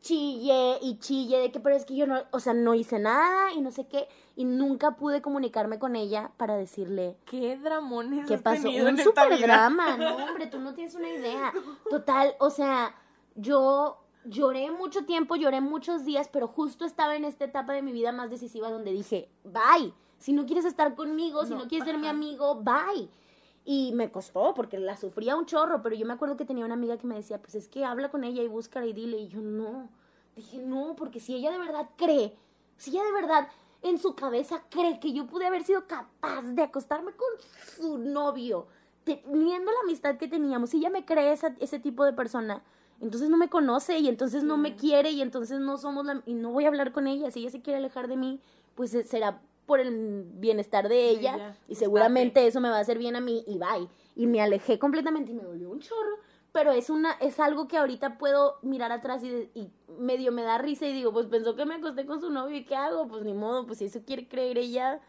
chille 0.00 0.78
y 0.80 0.98
chille 0.98 1.38
de 1.38 1.52
que, 1.52 1.60
pero 1.60 1.74
es 1.74 1.84
que 1.84 1.96
yo 1.96 2.06
no, 2.06 2.22
o 2.30 2.40
sea, 2.40 2.54
no 2.54 2.74
hice 2.74 2.98
nada 2.98 3.52
y 3.52 3.60
no 3.60 3.70
sé 3.70 3.86
qué. 3.86 4.08
Y 4.36 4.44
nunca 4.44 4.92
pude 4.92 5.20
comunicarme 5.20 5.78
con 5.78 5.96
ella 5.96 6.30
para 6.36 6.56
decirle, 6.56 7.16
¿Qué 7.24 7.56
dramones 7.56 8.26
¿Qué 8.26 8.38
pasó? 8.38 8.68
Un 8.68 8.98
super 8.98 9.38
drama, 9.40 9.96
no, 9.96 10.16
hombre, 10.16 10.46
tú 10.46 10.60
no 10.60 10.74
tienes 10.74 10.94
una 10.94 11.10
idea. 11.10 11.52
Total, 11.90 12.34
o 12.38 12.50
sea, 12.50 12.94
yo 13.40 13.98
lloré 14.24 14.70
mucho 14.70 15.04
tiempo, 15.04 15.36
lloré 15.36 15.60
muchos 15.60 16.04
días, 16.04 16.28
pero 16.28 16.48
justo 16.48 16.84
estaba 16.84 17.14
en 17.16 17.24
esta 17.24 17.44
etapa 17.44 17.72
de 17.72 17.82
mi 17.82 17.92
vida 17.92 18.12
más 18.12 18.30
decisiva 18.30 18.70
donde 18.70 18.92
dije, 18.92 19.28
bye. 19.44 19.92
Si 20.18 20.32
no 20.32 20.44
quieres 20.46 20.64
estar 20.64 20.96
conmigo, 20.96 21.44
si 21.44 21.52
No, 21.54 21.60
no 21.60 21.68
quieres 21.68 21.86
ser 21.86 21.96
mi 21.98 22.08
amigo, 22.08 22.56
bye. 22.56 23.08
Y 23.64 23.92
me 23.94 24.10
costó 24.10 24.52
porque 24.54 24.78
la 24.78 24.96
sufría 24.96 25.36
un 25.36 25.46
chorro, 25.46 25.80
pero 25.82 25.94
yo 25.94 26.04
me 26.06 26.14
acuerdo 26.14 26.36
que 26.36 26.44
tenía 26.44 26.64
una 26.64 26.74
amiga 26.74 26.96
que 26.98 27.06
me 27.06 27.14
decía, 27.14 27.38
pues 27.40 27.54
es 27.54 27.68
que 27.68 27.84
habla 27.84 28.10
con 28.10 28.24
ella 28.24 28.42
y 28.42 28.48
búscala 28.48 28.86
y 28.86 28.92
dile. 28.92 29.18
Y 29.18 29.28
yo 29.28 29.40
no. 29.40 29.88
Dije, 30.34 30.58
no, 30.58 30.96
porque 30.96 31.20
si 31.20 31.34
ella 31.36 31.52
de 31.52 31.58
verdad 31.58 31.88
cree, 31.96 32.36
si 32.76 32.90
ella 32.90 33.04
de 33.04 33.12
verdad 33.12 33.48
en 33.82 33.98
su 33.98 34.14
cabeza 34.16 34.64
cree 34.70 34.98
que 34.98 35.12
yo 35.12 35.26
pude 35.26 35.46
haber 35.46 35.62
sido 35.62 35.86
capaz 35.86 36.42
de 36.42 36.62
acostarme 36.62 37.12
con 37.12 37.28
su 37.76 37.98
novio, 37.98 38.66
teniendo 39.04 39.70
la 39.70 39.80
amistad 39.84 40.16
que 40.16 40.26
teníamos, 40.28 40.70
si 40.70 40.78
ella 40.78 40.90
me 40.90 41.04
cree 41.04 41.32
esa- 41.32 41.54
ese 41.60 41.78
tipo 41.78 42.04
de 42.04 42.12
persona, 42.12 42.62
entonces 43.00 43.30
no 43.30 43.36
me 43.36 43.48
conoce 43.48 43.98
y 43.98 44.08
entonces 44.08 44.42
no 44.42 44.56
me 44.56 44.74
quiere 44.74 45.10
y 45.10 45.22
entonces 45.22 45.60
no 45.60 45.76
somos 45.78 46.04
la, 46.04 46.22
y 46.26 46.34
no 46.34 46.50
voy 46.50 46.64
a 46.64 46.68
hablar 46.68 46.92
con 46.92 47.06
ella. 47.06 47.30
Si 47.30 47.40
ella 47.40 47.50
se 47.50 47.62
quiere 47.62 47.78
alejar 47.78 48.08
de 48.08 48.16
mí, 48.16 48.40
pues 48.74 48.94
eh, 48.94 49.04
será 49.04 49.40
por 49.66 49.80
el 49.80 50.24
bienestar 50.24 50.88
de 50.88 51.10
ella 51.10 51.54
y 51.64 51.68
pues, 51.68 51.78
seguramente 51.78 52.46
eso 52.46 52.60
me 52.60 52.70
va 52.70 52.78
a 52.78 52.80
hacer 52.80 52.98
bien 52.98 53.16
a 53.16 53.20
mí 53.20 53.44
y 53.46 53.58
bye. 53.58 53.88
Y 54.16 54.26
me 54.26 54.40
alejé 54.40 54.78
completamente 54.78 55.30
y 55.30 55.34
me 55.34 55.44
dolió 55.44 55.70
un 55.70 55.80
chorro, 55.80 56.16
pero 56.52 56.72
es 56.72 56.90
una 56.90 57.12
es 57.20 57.38
algo 57.38 57.68
que 57.68 57.76
ahorita 57.76 58.18
puedo 58.18 58.58
mirar 58.62 58.90
atrás 58.90 59.22
y, 59.22 59.50
y 59.54 59.70
medio 59.98 60.32
me 60.32 60.42
da 60.42 60.58
risa 60.58 60.86
y 60.86 60.92
digo, 60.92 61.12
pues 61.12 61.26
pensó 61.26 61.54
que 61.54 61.66
me 61.66 61.74
acosté 61.74 62.04
con 62.04 62.20
su 62.20 62.30
novio 62.30 62.56
y 62.56 62.64
qué 62.64 62.74
hago, 62.74 63.06
pues 63.06 63.22
ni 63.24 63.34
modo, 63.34 63.66
pues 63.66 63.78
si 63.78 63.84
eso 63.84 64.00
quiere 64.04 64.26
creer 64.26 64.58
ella, 64.58 65.00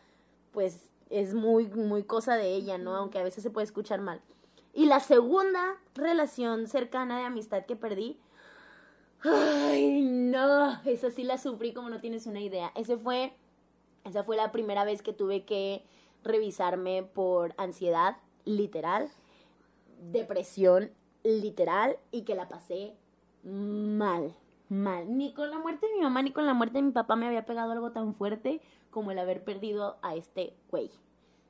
pues 0.52 0.90
es 1.10 1.34
muy 1.34 1.68
muy 1.68 2.04
cosa 2.04 2.36
de 2.36 2.54
ella, 2.54 2.78
¿no? 2.78 2.96
Aunque 2.96 3.18
a 3.18 3.24
veces 3.24 3.42
se 3.42 3.50
puede 3.50 3.66
escuchar 3.66 4.02
mal. 4.02 4.22
Y 4.74 4.86
la 4.86 5.00
segunda 5.00 5.78
relación 5.96 6.68
cercana 6.68 7.18
de 7.18 7.26
amistad 7.26 7.66
que 7.66 7.76
perdí, 7.76 8.20
ay, 9.22 10.02
no, 10.02 10.82
esa 10.86 11.12
sí 11.12 11.24
la 11.24 11.38
sufrí 11.38 11.74
como 11.74 11.90
no 11.90 12.00
tienes 12.00 12.28
una 12.28 12.42
idea. 12.42 12.72
Ese 12.76 12.98
fue 12.98 13.34
esa 14.06 14.24
fue 14.24 14.38
la 14.38 14.52
primera 14.52 14.84
vez 14.84 15.02
que 15.02 15.14
tuve 15.14 15.46
que 15.46 15.84
revisarme 16.24 17.04
por 17.04 17.54
ansiedad, 17.58 18.18
literal, 18.46 19.10
depresión, 20.12 20.92
literal, 21.24 21.98
y 22.12 22.24
que 22.24 22.36
la 22.36 22.48
pasé 22.48 22.96
mal, 23.44 24.34
mal. 24.70 25.18
Ni 25.18 25.34
con 25.34 25.52
la 25.52 25.60
muerte 25.60 25.88
de 25.88 25.94
mi 25.94 26.02
mamá 26.02 26.22
ni 26.22 26.32
con 26.32 26.46
la 26.46 26.54
muerte 26.54 26.80
de 26.80 26.84
mi 26.84 26.92
papá 26.92 27.16
me 27.16 27.28
había 27.28 27.46
pegado 27.46 27.72
algo 27.72 27.92
tan 27.92 28.16
fuerte 28.16 28.62
como 28.90 29.12
el 29.12 29.20
haber 29.20 29.44
perdido 29.44 29.98
a 30.02 30.16
este 30.16 30.54
güey. 30.72 30.90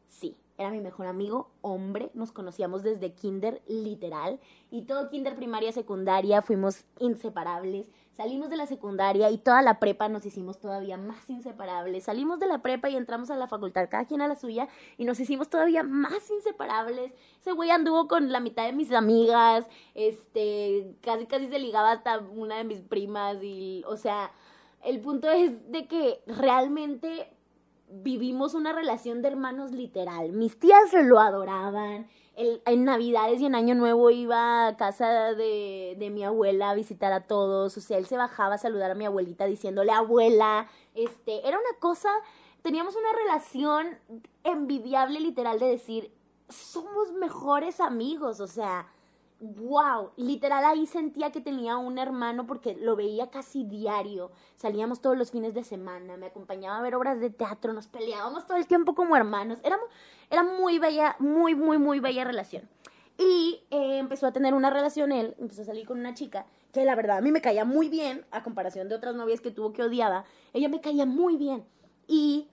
Sí, 0.08 0.36
era 0.60 0.72
mi 0.72 0.82
mejor 0.82 1.08
amigo, 1.08 1.50
hombre, 1.62 2.12
nos 2.14 2.34
conocíamos 2.34 2.84
desde 2.84 3.14
kinder, 3.14 3.62
literal, 3.66 4.42
y 4.70 4.82
todo 4.82 5.10
kinder, 5.10 5.38
primaria, 5.38 5.72
secundaria, 5.72 6.42
fuimos 6.42 6.84
inseparables. 7.00 7.90
Salimos 8.18 8.50
de 8.50 8.58
la 8.58 8.68
secundaria 8.68 9.32
y 9.32 9.38
toda 9.38 9.62
la 9.62 9.80
prepa 9.80 10.10
nos 10.10 10.26
hicimos 10.26 10.60
todavía 10.60 10.98
más 10.98 11.30
inseparables. 11.30 12.04
Salimos 12.04 12.38
de 12.42 12.48
la 12.48 12.62
prepa 12.62 12.90
y 12.90 12.98
entramos 12.98 13.32
a 13.32 13.38
la 13.38 13.48
facultad, 13.48 13.88
cada 13.90 14.04
quien 14.04 14.22
a 14.22 14.28
la 14.28 14.36
suya, 14.36 14.68
y 14.98 15.06
nos 15.06 15.22
hicimos 15.22 15.50
todavía 15.50 15.84
más 15.84 16.30
inseparables. 16.30 17.14
Ese 17.40 17.54
güey 17.54 17.72
anduvo 17.72 18.10
con 18.10 18.30
la 18.30 18.42
mitad 18.42 18.66
de 18.66 18.74
mis 18.74 18.92
amigas, 18.92 19.66
este, 19.96 20.94
casi 21.00 21.28
casi 21.28 21.48
se 21.48 21.60
ligaba 21.60 21.94
hasta 21.94 22.20
una 22.20 22.58
de 22.58 22.66
mis 22.66 22.82
primas, 22.82 23.42
y, 23.42 23.86
o 23.88 23.96
sea, 23.96 24.34
el 24.84 25.00
punto 25.00 25.30
es 25.32 25.72
de 25.72 25.88
que 25.88 26.22
realmente 26.28 27.32
vivimos 27.90 28.54
una 28.54 28.72
relación 28.74 29.22
de 29.22 29.30
hermanos 29.30 29.72
literal. 29.72 30.32
Mis 30.32 30.60
tías 30.60 30.92
lo 30.94 31.20
adoraban. 31.20 32.08
El- 32.36 32.62
en 32.66 32.86
Navidades 32.86 33.42
y 33.42 33.46
en 33.46 33.56
Año 33.56 33.76
Nuevo 33.76 34.10
iba 34.12 34.68
a 34.68 34.78
casa 34.78 35.34
de, 35.34 35.96
de 36.00 36.10
mi 36.10 36.24
abuela 36.24 36.70
a 36.70 36.74
visitar 36.76 37.12
a 37.12 37.28
todos. 37.28 37.76
O 37.78 37.82
sea, 37.82 37.98
él 37.98 38.06
se 38.06 38.16
bajaba 38.18 38.56
a 38.56 38.58
saludar 38.60 38.92
a 38.92 38.96
mi 38.96 39.06
abuelita 39.06 39.46
diciéndole 39.46 39.92
abuela. 39.92 40.68
Este, 40.96 41.46
era 41.48 41.58
una 41.58 41.80
cosa, 41.80 42.10
teníamos 42.62 42.96
una 42.96 43.12
relación 43.14 43.98
envidiable 44.44 45.20
literal 45.20 45.60
de 45.60 45.68
decir, 45.68 46.12
somos 46.48 47.12
mejores 47.14 47.80
amigos, 47.80 48.40
o 48.40 48.48
sea, 48.48 48.88
wow, 49.40 50.12
literal 50.18 50.66
ahí 50.66 50.86
sentía 50.86 51.32
que 51.32 51.42
tenía 51.42 51.78
un 51.78 51.98
hermano 51.98 52.46
porque 52.46 52.76
lo 52.76 52.96
veía 52.96 53.30
casi 53.30 53.64
diario, 53.64 54.32
salíamos 54.56 55.02
todos 55.02 55.18
los 55.18 55.32
fines 55.32 55.54
de 55.54 55.64
semana, 55.64 56.18
me 56.18 56.28
acompañaba 56.28 56.78
a 56.78 56.82
ver 56.82 56.96
obras 56.96 57.20
de 57.20 57.30
teatro, 57.30 57.72
nos 57.74 57.88
peleábamos 57.88 58.46
todo 58.46 58.58
el 58.58 58.68
tiempo 58.68 58.96
como 58.96 59.16
hermanos, 59.16 59.60
era, 59.64 59.78
era 60.30 60.44
muy 60.44 60.80
bella, 60.80 61.16
muy, 61.20 61.56
muy, 61.56 61.78
muy 61.78 62.00
bella 62.00 62.26
relación. 62.26 62.68
Y 63.18 63.62
eh, 63.70 63.98
empezó 63.98 64.28
a 64.28 64.32
tener 64.32 64.54
una 64.54 64.70
relación 64.70 65.12
él, 65.12 65.36
empezó 65.40 65.62
a 65.62 65.66
salir 65.66 65.86
con 65.86 66.00
una 66.00 66.14
chica 66.14 66.46
que 66.72 66.86
la 66.86 66.96
verdad 66.96 67.18
a 67.18 67.22
mí 67.22 67.32
me 67.32 67.42
caía 67.42 67.66
muy 67.66 67.90
bien, 67.90 68.26
a 68.32 68.44
comparación 68.44 68.90
de 68.90 68.96
otras 68.96 69.16
novias 69.16 69.42
que 69.42 69.52
tuvo 69.52 69.74
que 69.74 69.84
odiaba, 69.84 70.26
ella 70.54 70.70
me 70.70 70.82
caía 70.82 71.06
muy 71.06 71.36
bien. 71.36 71.66
Y 72.08 72.48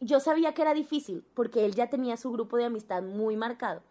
yo 0.00 0.20
sabía 0.20 0.54
que 0.54 0.62
era 0.62 0.74
difícil 0.74 1.24
porque 1.34 1.64
él 1.64 1.74
ya 1.74 1.88
tenía 1.88 2.16
su 2.16 2.30
grupo 2.32 2.56
de 2.56 2.64
amistad 2.64 3.02
muy 3.02 3.36
marcado. 3.36 3.82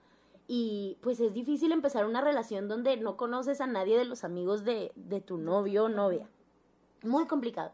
Y 0.53 0.97
pues 0.99 1.21
es 1.21 1.33
difícil 1.33 1.71
empezar 1.71 2.05
una 2.05 2.19
relación 2.19 2.67
donde 2.67 2.97
no 2.97 3.15
conoces 3.15 3.61
a 3.61 3.67
nadie 3.67 3.97
de 3.97 4.03
los 4.03 4.25
amigos 4.25 4.65
de, 4.65 4.91
de 4.95 5.21
tu 5.21 5.37
novio 5.37 5.85
o 5.85 5.87
novia. 5.87 6.27
Muy 7.03 7.25
complicado. 7.25 7.71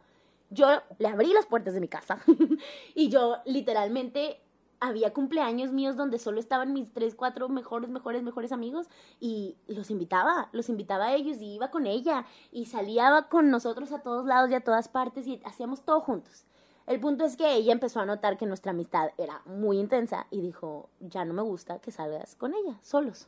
Yo 0.51 0.67
le 0.99 1.07
abrí 1.07 1.33
las 1.33 1.47
puertas 1.47 1.73
de 1.73 1.79
mi 1.79 1.87
casa 1.87 2.19
y 2.93 3.09
yo 3.09 3.37
literalmente 3.45 4.39
había 4.79 5.11
cumpleaños 5.11 5.71
míos 5.71 5.95
donde 5.95 6.19
solo 6.19 6.39
estaban 6.39 6.71
mis 6.71 6.93
tres, 6.93 7.15
cuatro 7.15 7.49
mejores, 7.49 7.89
mejores, 7.89 8.21
mejores 8.21 8.51
amigos 8.51 8.85
y 9.19 9.55
los 9.65 9.89
invitaba, 9.89 10.49
los 10.51 10.69
invitaba 10.69 11.07
a 11.07 11.15
ellos 11.15 11.41
y 11.41 11.55
iba 11.55 11.71
con 11.71 11.87
ella 11.87 12.27
y 12.51 12.67
salía 12.67 13.25
con 13.27 13.49
nosotros 13.49 13.91
a 13.91 14.03
todos 14.03 14.27
lados 14.27 14.51
y 14.51 14.53
a 14.53 14.63
todas 14.63 14.87
partes 14.87 15.25
y 15.25 15.41
hacíamos 15.45 15.81
todo 15.81 15.99
juntos. 16.01 16.45
El 16.87 17.01
punto 17.01 17.25
es 17.25 17.35
que 17.35 17.53
ella 17.53 17.73
empezó 17.73 17.99
a 17.99 18.05
notar 18.05 18.37
que 18.37 18.45
nuestra 18.45 18.71
amistad 18.71 19.09
era 19.17 19.41
muy 19.45 19.77
intensa 19.77 20.25
y 20.31 20.39
dijo, 20.39 20.89
ya 21.01 21.25
no 21.25 21.33
me 21.33 21.41
gusta 21.41 21.79
que 21.79 21.91
salgas 21.91 22.35
con 22.35 22.53
ella, 22.53 22.79
solos, 22.81 23.27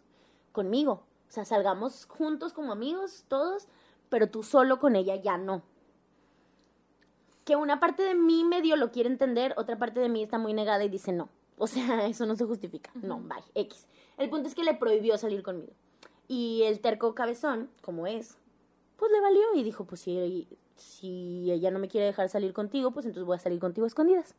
conmigo. 0.54 1.04
O 1.28 1.32
sea, 1.32 1.44
salgamos 1.44 2.06
juntos 2.06 2.54
como 2.54 2.72
amigos, 2.72 3.26
todos, 3.28 3.68
pero 4.08 4.30
tú 4.30 4.44
solo 4.44 4.80
con 4.80 4.96
ella 4.96 5.18
ya 5.18 5.38
no. 5.38 5.62
Que 7.44 7.58
una 7.58 7.82
parte 7.82 8.04
de 8.04 8.16
mí 8.16 8.46
medio 8.46 8.78
lo 8.78 8.92
quiere 8.92 9.10
entender, 9.10 9.54
otra 9.58 9.78
parte 9.78 10.00
de 10.00 10.08
mí 10.08 10.24
está 10.24 10.38
muy 10.38 10.54
negada 10.54 10.86
y 10.86 10.90
dice 10.90 11.12
no. 11.12 11.28
O 11.58 11.68
sea, 11.68 12.06
eso 12.08 12.26
no 12.26 12.38
se 12.38 12.46
justifica. 12.46 12.92
No, 12.96 13.20
bye, 13.20 13.44
X. 13.56 13.88
El 14.18 14.30
punto 14.30 14.48
es 14.48 14.56
que 14.56 14.64
le 14.64 14.74
prohibió 14.74 15.18
salir 15.18 15.44
conmigo. 15.44 15.74
Y 16.30 16.62
el 16.64 16.80
terco 16.80 17.14
cabezón, 17.14 17.70
como 17.82 18.08
es, 18.08 18.38
pues 18.96 19.12
le 19.12 19.20
valió 19.20 19.54
y 19.56 19.64
dijo, 19.64 19.84
pues 19.84 20.00
si, 20.00 20.48
si 20.80 21.52
ella 21.52 21.72
no 21.72 21.80
me 21.80 21.88
quiere 21.88 22.08
dejar 22.08 22.30
salir 22.30 22.54
contigo, 22.54 22.92
pues 22.92 23.06
entonces 23.06 23.26
voy 23.26 23.36
a 23.36 23.40
salir 23.40 23.60
contigo 23.60 23.86
a 23.86 23.88
escondidas. 23.88 24.36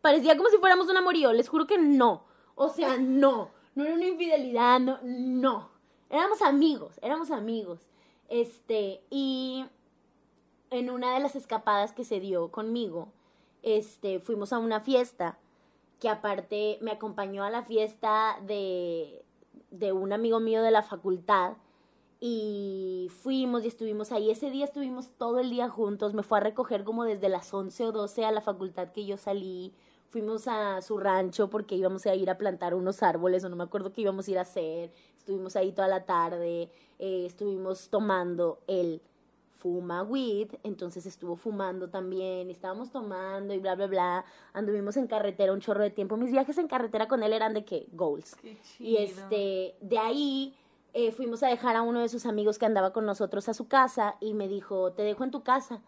Parecía 0.00 0.36
como 0.36 0.48
si 0.48 0.58
fuéramos 0.58 0.88
un 0.88 0.96
amorío, 0.96 1.32
les 1.32 1.48
juro 1.48 1.66
que 1.66 1.78
no. 1.78 2.24
O 2.54 2.68
sea, 2.68 2.96
no. 2.98 3.50
No 3.74 3.84
era 3.84 3.94
una 3.94 4.06
infidelidad, 4.06 4.80
no, 4.80 4.98
no. 5.02 5.70
Éramos 6.10 6.42
amigos, 6.42 6.98
éramos 7.02 7.30
amigos. 7.30 7.80
Este, 8.28 9.02
y 9.10 9.64
en 10.70 10.90
una 10.90 11.14
de 11.14 11.20
las 11.20 11.36
escapadas 11.36 11.92
que 11.92 12.04
se 12.04 12.20
dio 12.20 12.50
conmigo, 12.50 13.08
este, 13.62 14.20
fuimos 14.20 14.52
a 14.52 14.58
una 14.58 14.80
fiesta 14.80 15.38
que 16.00 16.08
aparte 16.08 16.78
me 16.82 16.90
acompañó 16.90 17.44
a 17.44 17.50
la 17.50 17.62
fiesta 17.62 18.38
de, 18.46 19.24
de 19.70 19.92
un 19.92 20.12
amigo 20.12 20.40
mío 20.40 20.62
de 20.62 20.70
la 20.70 20.82
facultad 20.82 21.52
y 22.24 23.10
fuimos 23.10 23.64
y 23.64 23.66
estuvimos 23.66 24.12
ahí. 24.12 24.30
Ese 24.30 24.48
día 24.48 24.64
estuvimos 24.64 25.10
todo 25.18 25.40
el 25.40 25.50
día 25.50 25.68
juntos. 25.68 26.14
Me 26.14 26.22
fue 26.22 26.38
a 26.38 26.40
recoger 26.40 26.84
como 26.84 27.02
desde 27.02 27.28
las 27.28 27.52
11 27.52 27.86
o 27.86 27.90
12 27.90 28.24
a 28.24 28.30
la 28.30 28.40
facultad 28.40 28.92
que 28.92 29.04
yo 29.04 29.16
salí. 29.16 29.72
Fuimos 30.10 30.46
a 30.46 30.80
su 30.82 30.98
rancho 30.98 31.50
porque 31.50 31.74
íbamos 31.74 32.06
a 32.06 32.14
ir 32.14 32.30
a 32.30 32.38
plantar 32.38 32.76
unos 32.76 33.02
árboles 33.02 33.42
o 33.42 33.48
no 33.48 33.56
me 33.56 33.64
acuerdo 33.64 33.92
qué 33.92 34.02
íbamos 34.02 34.28
a 34.28 34.30
ir 34.30 34.38
a 34.38 34.42
hacer. 34.42 34.92
Estuvimos 35.18 35.56
ahí 35.56 35.72
toda 35.72 35.88
la 35.88 36.04
tarde. 36.04 36.70
Eh, 37.00 37.26
estuvimos 37.26 37.88
tomando 37.88 38.60
el 38.68 39.02
fuma 39.58 40.04
weed, 40.04 40.50
entonces 40.62 41.06
estuvo 41.06 41.34
fumando 41.34 41.88
también, 41.88 42.50
estábamos 42.50 42.92
tomando 42.92 43.52
y 43.52 43.58
bla, 43.58 43.74
bla, 43.74 43.88
bla. 43.88 44.24
Anduvimos 44.52 44.96
en 44.96 45.08
carretera 45.08 45.52
un 45.52 45.60
chorro 45.60 45.82
de 45.82 45.90
tiempo. 45.90 46.16
Mis 46.16 46.30
viajes 46.30 46.56
en 46.58 46.68
carretera 46.68 47.08
con 47.08 47.24
él 47.24 47.32
eran 47.32 47.52
de 47.52 47.64
que 47.64 47.88
goals. 47.90 48.36
Y 48.78 48.98
este, 48.98 49.74
de 49.80 49.98
ahí 49.98 50.54
eh, 50.94 51.12
fuimos 51.12 51.42
a 51.42 51.48
dejar 51.48 51.76
a 51.76 51.82
uno 51.82 52.00
de 52.00 52.08
sus 52.08 52.26
amigos 52.26 52.58
que 52.58 52.66
andaba 52.66 52.92
con 52.92 53.06
nosotros 53.06 53.48
a 53.48 53.54
su 53.54 53.66
casa 53.68 54.16
y 54.20 54.34
me 54.34 54.48
dijo, 54.48 54.92
te 54.92 55.02
dejo 55.02 55.24
en 55.24 55.30
tu 55.30 55.42
casa. 55.42 55.80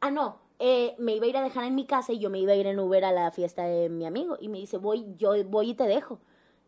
Ah, 0.00 0.10
no, 0.10 0.38
eh, 0.58 0.94
me 0.98 1.14
iba 1.16 1.26
a 1.26 1.28
ir 1.28 1.36
a 1.36 1.42
dejar 1.42 1.64
en 1.64 1.74
mi 1.74 1.86
casa 1.86 2.12
y 2.12 2.18
yo 2.18 2.28
me 2.30 2.38
iba 2.38 2.52
a 2.52 2.56
ir 2.56 2.66
en 2.66 2.78
Uber 2.78 3.04
a 3.04 3.12
la 3.12 3.30
fiesta 3.30 3.64
de 3.64 3.88
mi 3.88 4.06
amigo. 4.06 4.36
Y 4.40 4.48
me 4.48 4.58
dice, 4.58 4.76
voy, 4.78 5.06
yo 5.16 5.32
voy 5.44 5.70
y 5.70 5.74
te 5.74 5.84
dejo. 5.84 6.20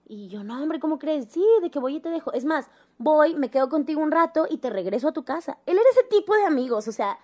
Y 0.06 0.28
yo, 0.28 0.44
no, 0.44 0.62
hombre, 0.62 0.80
¿cómo 0.80 0.98
crees? 0.98 1.26
Sí, 1.30 1.44
de 1.62 1.70
que 1.70 1.78
voy 1.78 1.96
y 1.96 2.00
te 2.00 2.10
dejo. 2.10 2.32
Es 2.32 2.44
más, 2.44 2.70
voy, 2.98 3.34
me 3.34 3.50
quedo 3.50 3.68
contigo 3.68 4.02
un 4.02 4.10
rato 4.10 4.46
y 4.48 4.58
te 4.58 4.70
regreso 4.70 5.08
a 5.08 5.12
tu 5.12 5.24
casa. 5.24 5.58
Él 5.66 5.78
era 5.78 5.90
ese 5.90 6.04
tipo 6.04 6.34
de 6.34 6.44
amigos, 6.44 6.88
o 6.88 6.92
sea, 6.92 7.18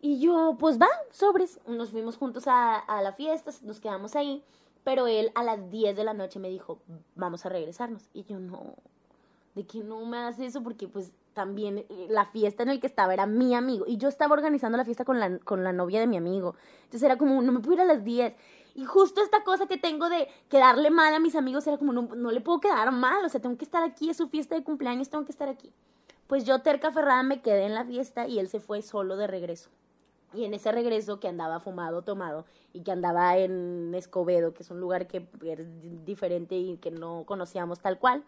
y 0.00 0.20
yo, 0.20 0.56
pues 0.58 0.78
va, 0.80 0.88
sobres. 1.10 1.60
Nos 1.66 1.90
fuimos 1.90 2.16
juntos 2.16 2.46
a, 2.46 2.76
a 2.76 3.02
la 3.02 3.12
fiesta, 3.12 3.50
nos 3.62 3.80
quedamos 3.80 4.16
ahí, 4.16 4.44
pero 4.84 5.06
él 5.06 5.32
a 5.34 5.42
las 5.42 5.70
10 5.70 5.96
de 5.96 6.04
la 6.04 6.14
noche 6.14 6.38
me 6.38 6.48
dijo, 6.50 6.80
vamos 7.14 7.46
a 7.46 7.48
regresarnos. 7.48 8.08
Y 8.12 8.24
yo, 8.24 8.38
no, 8.38 8.74
de 9.56 9.66
que 9.66 9.82
no 9.82 10.04
me 10.04 10.18
hace 10.18 10.44
eso 10.44 10.62
porque 10.62 10.86
pues 10.86 11.10
también 11.32 11.78
eh, 11.78 12.06
la 12.10 12.26
fiesta 12.26 12.62
en 12.62 12.68
el 12.68 12.78
que 12.78 12.86
estaba 12.86 13.14
era 13.14 13.26
mi 13.26 13.54
amigo 13.54 13.86
y 13.88 13.96
yo 13.96 14.08
estaba 14.08 14.34
organizando 14.34 14.76
la 14.76 14.84
fiesta 14.84 15.04
con 15.04 15.18
la, 15.18 15.38
con 15.38 15.64
la 15.64 15.72
novia 15.72 15.98
de 15.98 16.06
mi 16.06 16.18
amigo. 16.18 16.54
Entonces 16.84 17.02
era 17.02 17.16
como, 17.16 17.40
no 17.40 17.52
me 17.52 17.60
puedo 17.60 17.74
ir 17.74 17.80
a 17.80 17.86
las 17.86 18.04
10. 18.04 18.36
Y 18.74 18.84
justo 18.84 19.22
esta 19.22 19.44
cosa 19.44 19.66
que 19.66 19.78
tengo 19.78 20.10
de 20.10 20.28
quedarle 20.50 20.90
mal 20.90 21.14
a 21.14 21.18
mis 21.18 21.34
amigos 21.34 21.66
era 21.66 21.78
como, 21.78 21.94
no, 21.94 22.02
no 22.14 22.30
le 22.30 22.42
puedo 22.42 22.60
quedar 22.60 22.92
mal, 22.92 23.24
o 23.24 23.28
sea, 23.30 23.40
tengo 23.40 23.56
que 23.56 23.64
estar 23.64 23.82
aquí, 23.82 24.10
es 24.10 24.18
su 24.18 24.28
fiesta 24.28 24.54
de 24.54 24.62
cumpleaños, 24.62 25.08
tengo 25.08 25.24
que 25.24 25.32
estar 25.32 25.48
aquí. 25.48 25.72
Pues 26.26 26.44
yo, 26.44 26.60
terca 26.60 26.92
ferrada, 26.92 27.22
me 27.22 27.40
quedé 27.40 27.64
en 27.64 27.74
la 27.74 27.86
fiesta 27.86 28.28
y 28.28 28.38
él 28.38 28.48
se 28.48 28.60
fue 28.60 28.82
solo 28.82 29.16
de 29.16 29.26
regreso. 29.26 29.70
Y 30.34 30.44
en 30.44 30.52
ese 30.52 30.70
regreso 30.70 31.18
que 31.18 31.28
andaba 31.28 31.60
fumado, 31.60 32.02
tomado, 32.02 32.44
y 32.74 32.82
que 32.82 32.92
andaba 32.92 33.38
en 33.38 33.94
Escobedo, 33.94 34.52
que 34.52 34.62
es 34.62 34.70
un 34.70 34.80
lugar 34.80 35.06
que 35.06 35.26
es 35.46 36.04
diferente 36.04 36.56
y 36.56 36.76
que 36.76 36.90
no 36.90 37.24
conocíamos 37.24 37.80
tal 37.80 37.98
cual, 37.98 38.22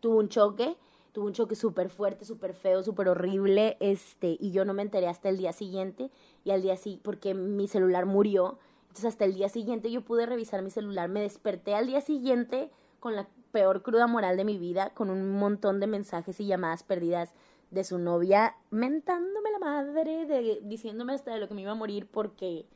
tuvo 0.00 0.18
un 0.18 0.28
choque, 0.28 0.76
tuvo 1.12 1.26
un 1.26 1.32
choque 1.32 1.54
súper 1.54 1.90
fuerte, 1.90 2.24
súper 2.24 2.54
feo, 2.54 2.82
súper 2.82 3.08
horrible, 3.08 3.76
este, 3.80 4.36
y 4.40 4.50
yo 4.50 4.64
no 4.64 4.74
me 4.74 4.82
enteré 4.82 5.08
hasta 5.08 5.28
el 5.28 5.36
día 5.36 5.52
siguiente, 5.52 6.10
y 6.44 6.50
al 6.50 6.62
día 6.62 6.76
siguiente, 6.76 7.04
porque 7.04 7.34
mi 7.34 7.68
celular 7.68 8.06
murió, 8.06 8.58
entonces 8.82 9.06
hasta 9.06 9.24
el 9.24 9.34
día 9.34 9.48
siguiente 9.48 9.90
yo 9.90 10.02
pude 10.02 10.26
revisar 10.26 10.62
mi 10.62 10.70
celular, 10.70 11.08
me 11.08 11.20
desperté 11.20 11.74
al 11.74 11.86
día 11.86 12.00
siguiente 12.00 12.70
con 12.98 13.14
la 13.14 13.28
peor 13.52 13.82
cruda 13.82 14.06
moral 14.06 14.36
de 14.36 14.44
mi 14.44 14.58
vida, 14.58 14.90
con 14.94 15.10
un 15.10 15.32
montón 15.32 15.80
de 15.80 15.86
mensajes 15.86 16.40
y 16.40 16.46
llamadas 16.46 16.82
perdidas 16.82 17.34
de 17.70 17.84
su 17.84 17.98
novia 17.98 18.56
mentándome 18.70 19.50
la 19.52 19.58
madre, 19.58 20.26
de, 20.26 20.60
diciéndome 20.64 21.14
hasta 21.14 21.32
de 21.32 21.38
lo 21.38 21.48
que 21.48 21.54
me 21.54 21.62
iba 21.62 21.72
a 21.72 21.76
morir 21.76 22.08
porque 22.10 22.66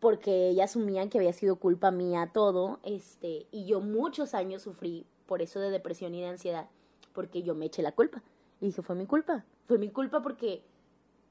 porque 0.00 0.50
ella 0.50 0.64
asumía 0.64 1.08
que 1.08 1.18
había 1.18 1.32
sido 1.32 1.56
culpa 1.56 1.90
mía 1.90 2.30
todo, 2.32 2.80
este, 2.82 3.46
y 3.50 3.64
yo 3.64 3.80
muchos 3.80 4.34
años 4.34 4.62
sufrí 4.62 5.06
por 5.26 5.42
eso 5.42 5.60
de 5.60 5.70
depresión 5.70 6.14
y 6.14 6.20
de 6.20 6.28
ansiedad, 6.28 6.68
porque 7.12 7.42
yo 7.42 7.54
me 7.54 7.66
eché 7.66 7.82
la 7.82 7.92
culpa. 7.92 8.22
Y 8.60 8.66
dije, 8.66 8.82
fue 8.82 8.94
mi 8.96 9.06
culpa, 9.06 9.44
fue 9.66 9.78
mi 9.78 9.90
culpa 9.90 10.22
porque 10.22 10.62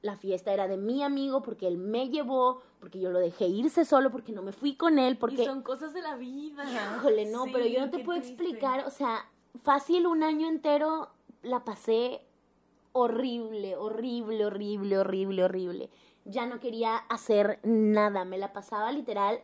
la 0.02 0.16
fiesta 0.16 0.52
era 0.52 0.68
de 0.68 0.76
mi 0.76 1.02
amigo, 1.02 1.42
porque 1.42 1.66
él 1.66 1.78
me 1.78 2.08
llevó, 2.08 2.62
porque 2.78 3.00
yo 3.00 3.10
lo 3.10 3.18
dejé 3.18 3.46
irse 3.46 3.84
solo, 3.84 4.10
porque 4.10 4.32
no 4.32 4.42
me 4.42 4.52
fui 4.52 4.76
con 4.76 4.98
él, 4.98 5.18
porque... 5.18 5.42
Y 5.42 5.46
son 5.46 5.62
cosas 5.62 5.92
de 5.92 6.02
la 6.02 6.16
vida. 6.16 6.64
Híjole, 6.96 7.26
no, 7.26 7.44
pero 7.52 7.66
yo 7.66 7.80
no 7.80 7.90
te 7.90 7.98
puedo 7.98 8.18
explicar, 8.18 8.86
o 8.86 8.90
sea, 8.90 9.28
fácil 9.62 10.06
un 10.06 10.22
año 10.22 10.48
entero 10.48 11.10
la 11.42 11.64
pasé 11.64 12.22
horrible, 12.92 13.76
horrible, 13.76 14.46
horrible, 14.46 14.98
horrible, 14.98 15.44
horrible. 15.44 15.90
Ya 16.24 16.46
no 16.46 16.60
quería 16.60 16.96
hacer 16.96 17.60
nada, 17.62 18.24
me 18.24 18.38
la 18.38 18.52
pasaba 18.52 18.90
literal. 18.92 19.40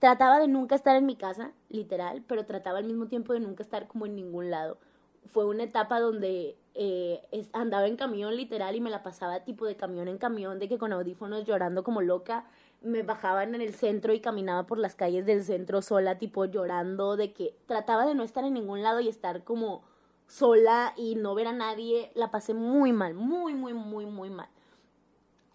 Trataba 0.00 0.38
de 0.40 0.48
nunca 0.48 0.74
estar 0.76 0.96
en 0.96 1.04
mi 1.04 1.14
casa, 1.14 1.52
literal, 1.68 2.24
pero 2.26 2.46
trataba 2.46 2.78
al 2.78 2.84
mismo 2.84 3.06
tiempo 3.06 3.34
de 3.34 3.40
nunca 3.40 3.62
estar 3.62 3.86
como 3.86 4.06
en 4.06 4.16
ningún 4.16 4.50
lado. 4.50 4.78
Fue 5.26 5.44
una 5.44 5.64
etapa 5.64 6.00
donde 6.00 6.56
eh, 6.74 7.20
andaba 7.52 7.86
en 7.86 7.96
camión 7.96 8.34
literal 8.34 8.74
y 8.74 8.80
me 8.80 8.88
la 8.88 9.02
pasaba 9.02 9.44
tipo 9.44 9.66
de 9.66 9.76
camión 9.76 10.08
en 10.08 10.16
camión, 10.16 10.58
de 10.58 10.70
que 10.70 10.78
con 10.78 10.94
audífonos 10.94 11.44
llorando 11.44 11.84
como 11.84 12.00
loca, 12.00 12.46
me 12.80 13.02
bajaban 13.02 13.54
en 13.54 13.60
el 13.60 13.74
centro 13.74 14.14
y 14.14 14.20
caminaba 14.20 14.66
por 14.66 14.78
las 14.78 14.94
calles 14.94 15.26
del 15.26 15.44
centro 15.44 15.82
sola, 15.82 16.16
tipo 16.16 16.46
llorando, 16.46 17.18
de 17.18 17.34
que 17.34 17.54
trataba 17.66 18.06
de 18.06 18.14
no 18.14 18.22
estar 18.22 18.42
en 18.44 18.54
ningún 18.54 18.82
lado 18.82 19.00
y 19.00 19.08
estar 19.08 19.44
como 19.44 19.82
sola 20.26 20.94
y 20.96 21.16
no 21.16 21.34
ver 21.34 21.48
a 21.48 21.52
nadie, 21.52 22.10
la 22.14 22.30
pasé 22.30 22.54
muy 22.54 22.94
mal, 22.94 23.12
muy, 23.12 23.52
muy, 23.52 23.74
muy, 23.74 24.06
muy 24.06 24.30
mal. 24.30 24.48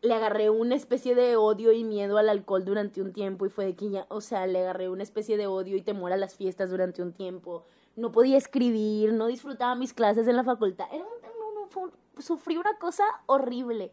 Le 0.06 0.14
agarré 0.14 0.50
una 0.50 0.76
especie 0.76 1.16
de 1.16 1.36
odio 1.36 1.72
y 1.72 1.84
miedo 1.84 2.18
al 2.18 2.30
alcohol 2.30 2.64
durante 2.64 3.02
un 3.02 3.12
tiempo 3.12 3.46
y 3.46 3.50
fue 3.50 3.66
de 3.66 3.76
que 3.76 3.90
ya, 3.90 4.06
o 4.10 4.22
sea, 4.22 4.46
le 4.46 4.60
agarré 4.60 4.90
una 4.90 5.04
especie 5.04 5.38
de 5.38 5.48
odio 5.48 5.76
y 5.76 5.82
temor 5.82 6.14
a 6.14 6.18
las 6.18 6.36
fiestas 6.36 6.70
durante 6.70 7.02
un 7.02 7.14
tiempo 7.14 7.66
no 7.96 8.12
podía 8.12 8.38
escribir, 8.38 9.14
no 9.14 9.28
disfrutaba 9.28 9.76
mis 9.76 9.94
clases 9.94 10.28
en 10.28 10.36
la 10.36 10.44
facultad. 10.44 10.88
Era 10.92 11.04
un, 11.04 11.92
sufrí 12.22 12.58
una 12.58 12.78
cosa 12.78 13.04
horrible, 13.26 13.92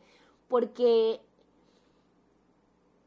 porque 0.49 1.21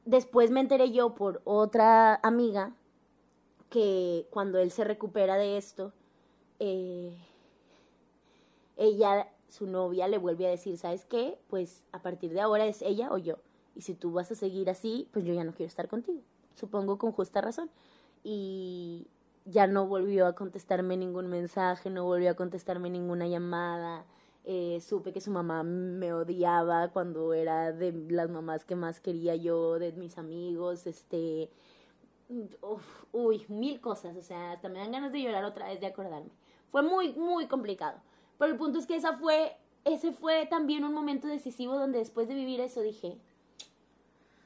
después 0.05 0.51
me 0.51 0.59
enteré 0.59 0.91
yo 0.91 1.15
por 1.15 1.41
otra 1.45 2.19
amiga 2.23 2.73
que 3.69 4.27
cuando 4.29 4.59
él 4.59 4.71
se 4.71 4.83
recupera 4.83 5.35
de 5.35 5.57
esto, 5.57 5.93
eh, 6.59 7.17
ella, 8.77 9.29
su 9.55 9.67
novia, 9.67 10.07
le 10.07 10.17
vuelve 10.17 10.47
a 10.47 10.51
decir, 10.51 10.77
¿sabes 10.77 11.05
qué? 11.05 11.37
Pues 11.49 11.83
a 11.91 12.01
partir 12.01 12.31
de 12.33 12.41
ahora 12.41 12.65
es 12.65 12.81
ella 12.81 13.11
o 13.11 13.17
yo. 13.17 13.37
Y 13.75 13.81
si 13.81 13.93
tú 13.93 14.11
vas 14.11 14.31
a 14.31 14.35
seguir 14.35 14.69
así, 14.69 15.07
pues 15.11 15.25
yo 15.25 15.33
ya 15.33 15.43
no 15.43 15.53
quiero 15.53 15.67
estar 15.67 15.87
contigo. 15.87 16.21
Supongo 16.55 16.97
con 16.97 17.11
justa 17.11 17.41
razón. 17.41 17.69
Y 18.23 19.07
ya 19.45 19.67
no 19.67 19.87
volvió 19.87 20.27
a 20.27 20.35
contestarme 20.35 20.97
ningún 20.97 21.27
mensaje, 21.27 21.89
no 21.89 22.03
volvió 22.03 22.31
a 22.31 22.33
contestarme 22.35 22.89
ninguna 22.89 23.27
llamada. 23.27 24.05
Eh, 24.43 24.79
supe 24.81 25.11
que 25.11 25.21
su 25.21 25.31
mamá 25.31 25.63
me 25.63 26.13
odiaba 26.13 26.89
cuando 26.89 27.33
era 27.33 27.71
de 27.71 27.91
las 28.09 28.29
mamás 28.29 28.63
que 28.63 28.75
más 28.75 28.99
quería 28.99 29.35
yo, 29.35 29.79
de 29.79 29.91
mis 29.93 30.17
amigos, 30.19 30.85
este, 30.85 31.49
uf, 32.61 33.05
uy, 33.11 33.45
mil 33.49 33.81
cosas, 33.81 34.15
o 34.15 34.21
sea, 34.21 34.51
hasta 34.51 34.69
me 34.69 34.79
dan 34.79 34.91
ganas 34.91 35.11
de 35.11 35.21
llorar 35.21 35.45
otra 35.45 35.67
vez 35.67 35.79
de 35.79 35.87
acordarme. 35.87 36.29
Fue 36.71 36.83
muy, 36.83 37.13
muy 37.13 37.47
complicado. 37.47 37.99
Pero 38.37 38.51
el 38.51 38.57
punto 38.57 38.79
es 38.79 38.85
que 38.85 38.95
esa 38.95 39.17
fue, 39.17 39.55
ese 39.83 40.11
fue 40.11 40.45
también 40.45 40.83
un 40.83 40.93
momento 40.93 41.27
decisivo 41.27 41.77
donde 41.77 41.99
después 41.99 42.27
de 42.27 42.35
vivir 42.35 42.59
eso 42.59 42.81
dije, 42.81 43.17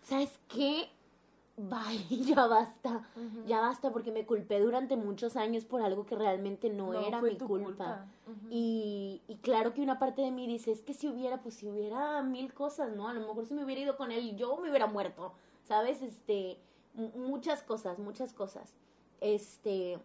¿sabes 0.04 0.40
qué? 0.48 0.90
Bye, 1.58 2.06
ya 2.24 2.48
basta, 2.48 3.10
ya 3.46 3.60
basta 3.60 3.92
porque 3.92 4.12
me 4.12 4.26
culpé 4.26 4.62
durante 4.62 4.96
muchos 4.96 5.36
años 5.36 5.66
por 5.66 5.82
algo 5.82 6.06
que 6.06 6.16
realmente 6.16 6.70
no, 6.70 6.94
era 6.94 7.22
mi 7.22 7.38
culpa. 7.38 8.06
y, 8.50 9.22
y 9.28 9.36
claro 9.38 9.74
que 9.74 9.82
una 9.82 10.00
parte 10.00 10.22
de 10.22 10.32
mí 10.32 10.48
dice, 10.48 10.72
es 10.72 10.82
que 10.82 10.94
si 10.94 11.10
hubiera, 11.10 11.42
pues 11.42 11.56
si 11.56 11.68
hubiera 11.68 12.22
mil 12.24 12.54
cosas, 12.54 12.96
¿no? 12.96 13.10
A 13.10 13.14
lo 13.14 13.20
mejor 13.28 13.46
si 13.46 13.54
me 13.54 13.66
hubiera 13.66 13.82
ido 13.82 13.98
con 13.98 14.12
él, 14.12 14.38
yo 14.38 14.56
me 14.58 14.70
hubiera 14.70 14.88
muerto, 14.88 15.34
¿sabes? 15.64 16.02
Este, 16.02 16.58
muchas 16.94 17.62
cosas, 17.62 18.00
muchas 18.00 18.32
cosas. 18.32 18.74
Este, 19.20 20.00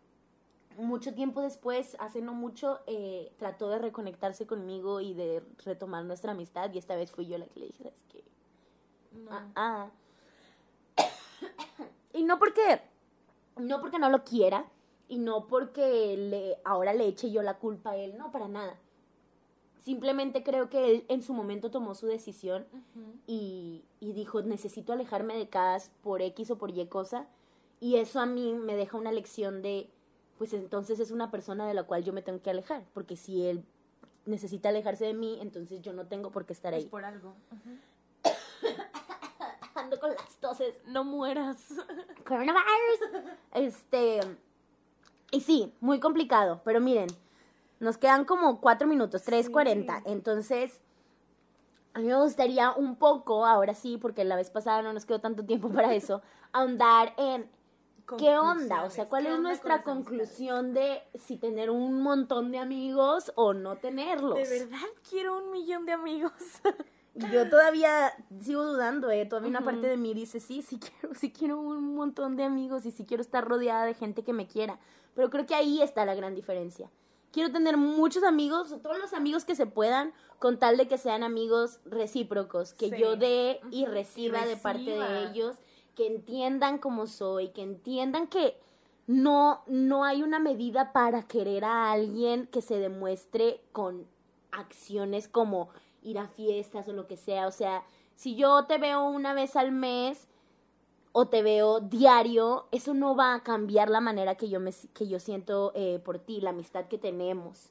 mucho 0.77 1.15
tiempo 1.15 1.41
después, 1.41 1.97
hace 2.01 2.21
no 2.21 2.35
mucho, 2.35 2.81
eh, 2.87 3.33
trató 3.39 3.69
de 3.69 3.79
reconectarse 3.79 4.47
conmigo 4.47 5.01
y 5.01 5.15
de 5.15 5.43
retomar 5.65 6.05
nuestra 6.05 6.33
amistad 6.33 6.73
y 6.73 6.79
esta 6.79 6.97
vez 6.97 7.11
fui 7.11 7.27
yo 7.27 7.39
la 7.39 7.47
que 7.47 7.61
le 7.61 7.67
dije, 7.67 7.89
es 7.89 8.05
que... 8.09 8.25
No. 9.13 9.31
Ah, 9.31 9.47
ah. 9.55 9.91
y 12.13 12.25
no 12.25 12.39
porque, 12.39 12.81
no 13.57 13.81
porque 13.81 13.99
no 13.99 14.11
lo 14.11 14.25
quiera 14.25 14.67
y 15.09 15.19
no 15.19 15.47
porque 15.47 16.17
le, 16.17 16.59
ahora 16.65 16.93
le 16.95 17.07
eche 17.07 17.31
yo 17.31 17.43
la 17.43 17.59
culpa 17.59 17.91
a 17.91 17.97
él, 17.97 18.17
no, 18.17 18.31
para 18.33 18.49
nada. 18.49 18.77
Simplemente 19.81 20.43
creo 20.43 20.71
que 20.71 20.91
él 20.91 21.05
en 21.09 21.23
su 21.23 21.35
momento 21.35 21.71
tomó 21.71 21.95
su 21.95 22.07
decisión 22.07 22.67
y, 23.27 23.85
y, 24.01 24.13
dijo, 24.15 24.41
necesito 24.41 24.95
alejarme 24.95 25.37
de 25.37 25.49
Cas 25.49 25.91
por 26.03 26.23
X 26.23 26.51
o 26.53 26.59
por 26.59 26.71
Y 26.71 26.87
cosa. 26.87 27.29
Y 27.81 27.97
eso 27.97 28.19
a 28.19 28.25
mí 28.25 28.55
me 28.55 28.77
deja 28.77 28.97
una 28.97 29.13
lección 29.13 29.61
de, 29.61 29.91
pues 30.39 30.53
entonces 30.53 31.01
es 31.01 31.11
una 31.11 31.31
persona 31.31 31.67
de 31.67 31.75
la 31.75 31.85
cual 31.85 32.05
yo 32.05 32.13
me 32.13 32.23
tengo 32.23 32.41
que 32.43 32.51
alejar. 32.51 32.85
Porque 32.93 33.17
si 33.17 33.47
él 33.47 33.65
necesita 34.27 34.69
alejarse 34.69 35.05
de 35.05 35.15
mí, 35.15 35.39
entonces 35.41 35.83
yo 35.83 35.93
no 35.93 36.07
tengo 36.07 36.31
por 36.31 36.47
qué 36.47 36.53
estar 36.53 36.75
ahí. 36.75 36.83
Es 36.83 36.89
por 36.89 37.05
algo. 37.05 37.35
Ando 39.75 39.99
con 40.01 40.11
las 40.11 40.37
toses. 40.41 40.75
No 40.87 41.05
mueras. 41.05 41.75
Coronavirus. 42.27 43.01
Este. 43.53 44.21
Y 45.31 45.41
sí, 45.41 45.75
muy 45.81 46.01
complicado. 46.01 46.61
Pero 46.65 46.81
miren, 46.81 47.09
nos 47.81 47.99
quedan 47.99 48.25
como 48.25 48.61
cuatro 48.61 48.87
minutos, 48.87 49.23
tres 49.23 49.51
cuarenta. 49.51 50.03
Entonces, 50.05 50.81
a 51.93 52.01
mí 52.01 52.07
me 52.07 52.21
gustaría 52.21 52.73
un 52.73 52.97
poco, 52.97 53.47
ahora 53.47 53.75
sí, 53.75 53.99
porque 53.99 54.25
la 54.25 54.37
vez 54.37 54.51
pasada 54.51 54.83
no 54.83 54.93
nos 54.93 55.07
quedó 55.07 55.21
tanto 55.21 55.45
tiempo 55.45 55.69
para 55.69 55.95
eso, 55.95 56.23
ahondar 56.53 57.15
en 57.17 57.49
qué 58.19 58.39
onda, 58.39 58.85
o 58.85 58.91
sea, 58.91 59.09
cuál 59.09 59.27
es 59.27 59.39
nuestra 59.39 59.83
conclusión 59.83 60.75
de 60.75 61.03
si 61.15 61.37
tener 61.37 61.71
un 61.71 62.03
montón 62.03 62.51
de 62.53 62.59
amigos 62.59 63.33
o 63.35 63.55
no 63.55 63.77
tenerlos. 63.77 64.35
De 64.35 64.49
verdad 64.61 64.87
quiero 65.09 65.39
un 65.39 65.51
millón 65.51 65.87
de 65.87 65.93
amigos. 65.93 66.33
Yo 67.33 67.49
todavía 67.49 68.13
sigo 68.41 68.65
dudando, 68.65 69.11
eh. 69.11 69.25
Todavía 69.25 69.49
una 69.51 69.65
parte 69.65 69.87
de 69.87 69.97
mí 69.97 70.15
dice, 70.15 70.41
sí, 70.41 70.63
sí 70.63 70.81
quiero, 70.81 71.15
sí 71.15 71.33
quiero 71.33 71.61
un 71.61 71.95
montón 71.95 72.37
de 72.37 72.43
amigos 72.43 72.87
y 72.87 72.91
sí 72.91 73.05
quiero 73.05 73.21
estar 73.21 73.47
rodeada 73.47 73.85
de 73.85 73.95
gente 73.95 74.25
que 74.25 74.33
me 74.33 74.49
quiera. 74.49 74.81
Pero 75.15 75.31
creo 75.31 75.47
que 75.47 75.55
ahí 75.55 75.81
está 75.81 76.05
la 76.05 76.17
gran 76.17 76.35
diferencia 76.35 76.91
quiero 77.35 77.51
tener 77.51 77.77
muchos 77.77 78.23
amigos, 78.23 78.77
todos 78.81 78.97
los 78.99 79.13
amigos 79.13 79.45
que 79.45 79.57
se 79.57 79.67
puedan, 79.67 80.15
con 80.39 80.57
tal 80.57 80.77
de 80.77 80.87
que 80.87 80.99
sean 80.99 81.25
amigos 81.25 81.81
recíprocos, 81.85 82.73
que 82.73 82.91
yo 82.97 83.17
dé 83.17 83.61
y 83.73 83.87
reciba, 83.87 84.47
de 84.47 84.57
parte 84.57 84.93
de 84.93 85.25
ellos, 85.25 85.57
que 85.95 86.07
entiendan 86.07 86.79
cómo 86.79 87.07
soy, 87.07 87.49
que 87.49 87.63
entiendan 87.63 88.27
que 88.27 88.57
no, 89.07 89.63
no 89.67 90.05
hay 90.05 90.23
una 90.23 90.39
medida 90.39 90.93
para 90.93 91.23
querer 91.23 91.65
a 91.65 91.93
alguien 91.93 92.47
que 92.47 92.63
se 92.63 92.79
demuestre 92.79 93.61
con 93.73 94.07
acciones 94.51 95.29
como 95.29 95.69
ir 96.03 96.19
a 96.19 96.29
fiestas 96.29 96.89
o 96.89 96.93
lo 96.93 97.07
que 97.07 97.17
sea. 97.17 97.47
O 97.47 97.53
sea, 97.53 97.85
si 98.17 98.37
yo 98.37 98.65
te 98.67 98.79
veo 98.79 99.05
una 99.09 99.35
vez 99.35 99.57
al 99.57 99.73
mes, 99.73 100.29
o 101.17 101.29
te 101.29 101.43
veo 101.43 101.79
diario, 101.79 102.67
eso 102.73 102.93
no 102.93 103.15
va 103.15 103.35
a 103.35 103.43
cambiar 103.45 103.89
la 103.89 104.01
manera 104.01 104.35
que 104.35 104.49
yo, 104.49 104.59
me, 104.59 104.73
que 104.93 105.07
yo 105.07 105.21
siento 105.21 105.71
eh, 105.77 106.01
por 106.05 106.19
ti, 106.19 106.41
la 106.41 106.51
amistad 106.51 106.87
que 106.87 106.99
tenemos. 106.99 107.71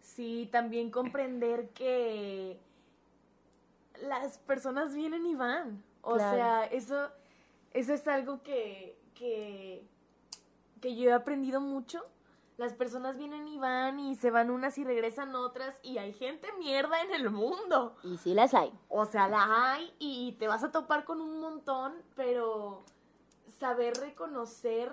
Sí, 0.00 0.48
también 0.52 0.92
comprender 0.92 1.70
que 1.70 2.56
las 4.00 4.38
personas 4.38 4.94
vienen 4.94 5.26
y 5.26 5.34
van. 5.34 5.82
O 6.02 6.18
sea, 6.18 6.66
eso, 6.66 7.08
eso 7.72 7.92
es 7.92 8.06
algo 8.08 8.42
que, 8.42 8.98
que, 9.14 9.86
que 10.80 10.96
yo 10.96 11.10
he 11.10 11.12
aprendido 11.12 11.60
mucho 11.60 12.04
las 12.58 12.72
personas 12.72 13.16
vienen 13.16 13.46
y 13.46 13.56
van 13.56 14.00
y 14.00 14.16
se 14.16 14.32
van 14.32 14.50
unas 14.50 14.76
y 14.78 14.84
regresan 14.84 15.34
otras 15.36 15.78
y 15.84 15.98
hay 15.98 16.12
gente 16.12 16.48
mierda 16.58 17.00
en 17.02 17.14
el 17.14 17.30
mundo. 17.30 17.96
Y 18.02 18.18
sí 18.18 18.34
las 18.34 18.52
hay. 18.52 18.72
O 18.88 19.06
sea, 19.06 19.28
la 19.28 19.72
hay 19.72 19.94
y 20.00 20.32
te 20.40 20.48
vas 20.48 20.64
a 20.64 20.72
topar 20.72 21.04
con 21.04 21.20
un 21.20 21.40
montón, 21.40 21.94
pero 22.16 22.84
saber 23.60 23.94
reconocer 23.98 24.92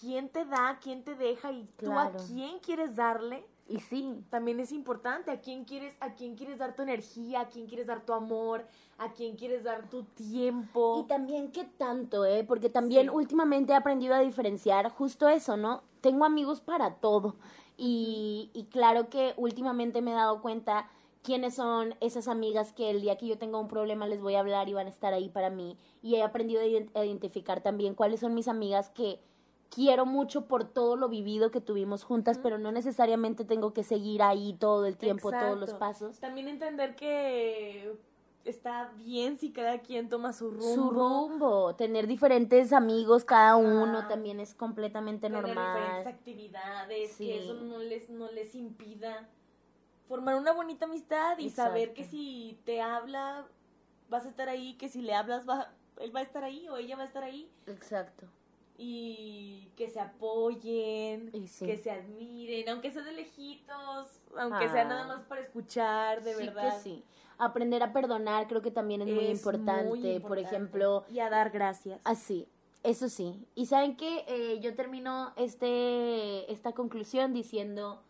quién 0.00 0.28
te 0.28 0.44
da, 0.44 0.78
quién 0.80 1.02
te 1.02 1.16
deja 1.16 1.50
y 1.50 1.64
tú 1.78 1.92
a 1.92 2.12
quién 2.28 2.60
quieres 2.60 2.94
darle. 2.94 3.44
Y 3.68 3.80
sí. 3.80 4.24
También 4.30 4.60
es 4.60 4.72
importante 4.72 5.30
a 5.30 5.40
quién 5.40 5.64
quieres, 5.64 5.94
a 6.00 6.14
quién 6.14 6.36
quieres 6.36 6.58
dar 6.58 6.74
tu 6.74 6.82
energía, 6.82 7.40
a 7.40 7.48
quién 7.48 7.66
quieres 7.66 7.86
dar 7.86 8.04
tu 8.04 8.14
amor, 8.14 8.64
a 8.96 9.12
quién 9.12 9.36
quieres 9.36 9.62
dar 9.62 9.90
tu 9.90 10.04
tiempo. 10.04 11.02
Y 11.04 11.08
también 11.08 11.52
qué 11.52 11.64
tanto, 11.64 12.24
¿eh? 12.24 12.44
Porque 12.44 12.70
también 12.70 13.10
últimamente 13.10 13.72
he 13.72 13.76
aprendido 13.76 14.14
a 14.14 14.20
diferenciar 14.20 14.88
justo 14.90 15.28
eso, 15.28 15.56
¿no? 15.56 15.82
Tengo 16.00 16.24
amigos 16.24 16.60
para 16.60 16.94
todo. 16.94 17.36
Y, 17.76 18.50
y 18.54 18.64
claro 18.64 19.10
que 19.10 19.34
últimamente 19.36 20.00
me 20.00 20.12
he 20.12 20.14
dado 20.14 20.40
cuenta 20.40 20.88
quiénes 21.22 21.54
son 21.54 21.94
esas 22.00 22.26
amigas 22.26 22.72
que 22.72 22.90
el 22.90 23.02
día 23.02 23.18
que 23.18 23.26
yo 23.26 23.38
tenga 23.38 23.58
un 23.58 23.68
problema 23.68 24.06
les 24.06 24.20
voy 24.20 24.34
a 24.34 24.40
hablar 24.40 24.68
y 24.68 24.72
van 24.72 24.86
a 24.86 24.90
estar 24.90 25.12
ahí 25.12 25.28
para 25.28 25.50
mí. 25.50 25.76
Y 26.00 26.14
he 26.14 26.22
aprendido 26.22 26.62
a 26.62 27.04
identificar 27.04 27.60
también 27.60 27.94
cuáles 27.94 28.20
son 28.20 28.34
mis 28.34 28.48
amigas 28.48 28.88
que 28.88 29.20
quiero 29.70 30.06
mucho 30.06 30.46
por 30.46 30.64
todo 30.64 30.96
lo 30.96 31.08
vivido 31.08 31.50
que 31.50 31.60
tuvimos 31.60 32.04
juntas, 32.04 32.38
pero 32.38 32.58
no 32.58 32.72
necesariamente 32.72 33.44
tengo 33.44 33.72
que 33.72 33.84
seguir 33.84 34.22
ahí 34.22 34.54
todo 34.58 34.86
el 34.86 34.96
tiempo, 34.96 35.30
todos 35.30 35.58
los 35.58 35.74
pasos. 35.74 36.18
También 36.18 36.48
entender 36.48 36.96
que 36.96 37.96
está 38.44 38.92
bien 38.96 39.36
si 39.36 39.52
cada 39.52 39.80
quien 39.80 40.08
toma 40.08 40.32
su 40.32 40.50
rumbo. 40.50 40.74
Su 40.74 40.90
rumbo, 40.90 41.74
tener 41.74 42.06
diferentes 42.06 42.72
amigos 42.72 43.24
cada 43.24 43.56
uno 43.56 44.06
también 44.08 44.40
es 44.40 44.54
completamente 44.54 45.28
tener 45.28 45.44
normal. 45.44 45.76
diferentes 45.76 46.14
actividades, 46.14 47.16
que 47.16 47.38
eso 47.38 47.54
no 47.54 47.78
les, 47.78 48.08
no 48.08 48.30
les 48.30 48.54
impida 48.54 49.28
formar 50.08 50.36
una 50.36 50.52
bonita 50.52 50.86
amistad 50.86 51.36
y 51.38 51.50
saber 51.50 51.92
que 51.92 52.04
si 52.04 52.58
te 52.64 52.80
habla 52.80 53.46
vas 54.08 54.24
a 54.24 54.30
estar 54.30 54.48
ahí, 54.48 54.74
que 54.78 54.88
si 54.88 55.02
le 55.02 55.14
hablas 55.14 55.46
va, 55.46 55.74
él 56.00 56.14
va 56.16 56.20
a 56.20 56.22
estar 56.22 56.42
ahí 56.44 56.66
o 56.70 56.78
ella 56.78 56.96
va 56.96 57.02
a 57.02 57.06
estar 57.06 57.22
ahí. 57.22 57.50
Exacto 57.66 58.26
y 58.80 59.72
que 59.76 59.88
se 59.88 59.98
apoyen, 59.98 61.32
que 61.32 61.76
se 61.76 61.90
admiren, 61.90 62.68
aunque 62.68 62.92
sea 62.92 63.02
de 63.02 63.12
lejitos, 63.12 64.22
aunque 64.36 64.68
sea 64.68 64.84
nada 64.84 65.02
ah. 65.02 65.08
más 65.08 65.22
para 65.26 65.40
escuchar, 65.40 66.22
de 66.22 66.36
verdad. 66.36 66.80
sí. 66.80 67.04
Aprender 67.38 67.82
a 67.82 67.92
perdonar 67.92 68.48
creo 68.48 68.62
que 68.62 68.70
también 68.70 69.02
es, 69.02 69.08
muy, 69.08 69.26
importante. 69.26 70.20
Por 70.20 70.38
ejemplo. 70.38 71.04
Y 71.08 71.20
a 71.20 71.28
dar 71.28 71.50
gracias. 71.50 72.00
Así. 72.04 72.48
Eso 72.82 73.08
sí. 73.08 73.44
Y 73.54 73.66
saben 73.66 73.96
que 73.96 74.24
eh, 74.28 74.60
yo 74.60 74.74
termino 74.74 75.32
este, 75.36 76.50
esta 76.52 76.72
conclusión 76.72 77.32
diciendo, 77.32 78.02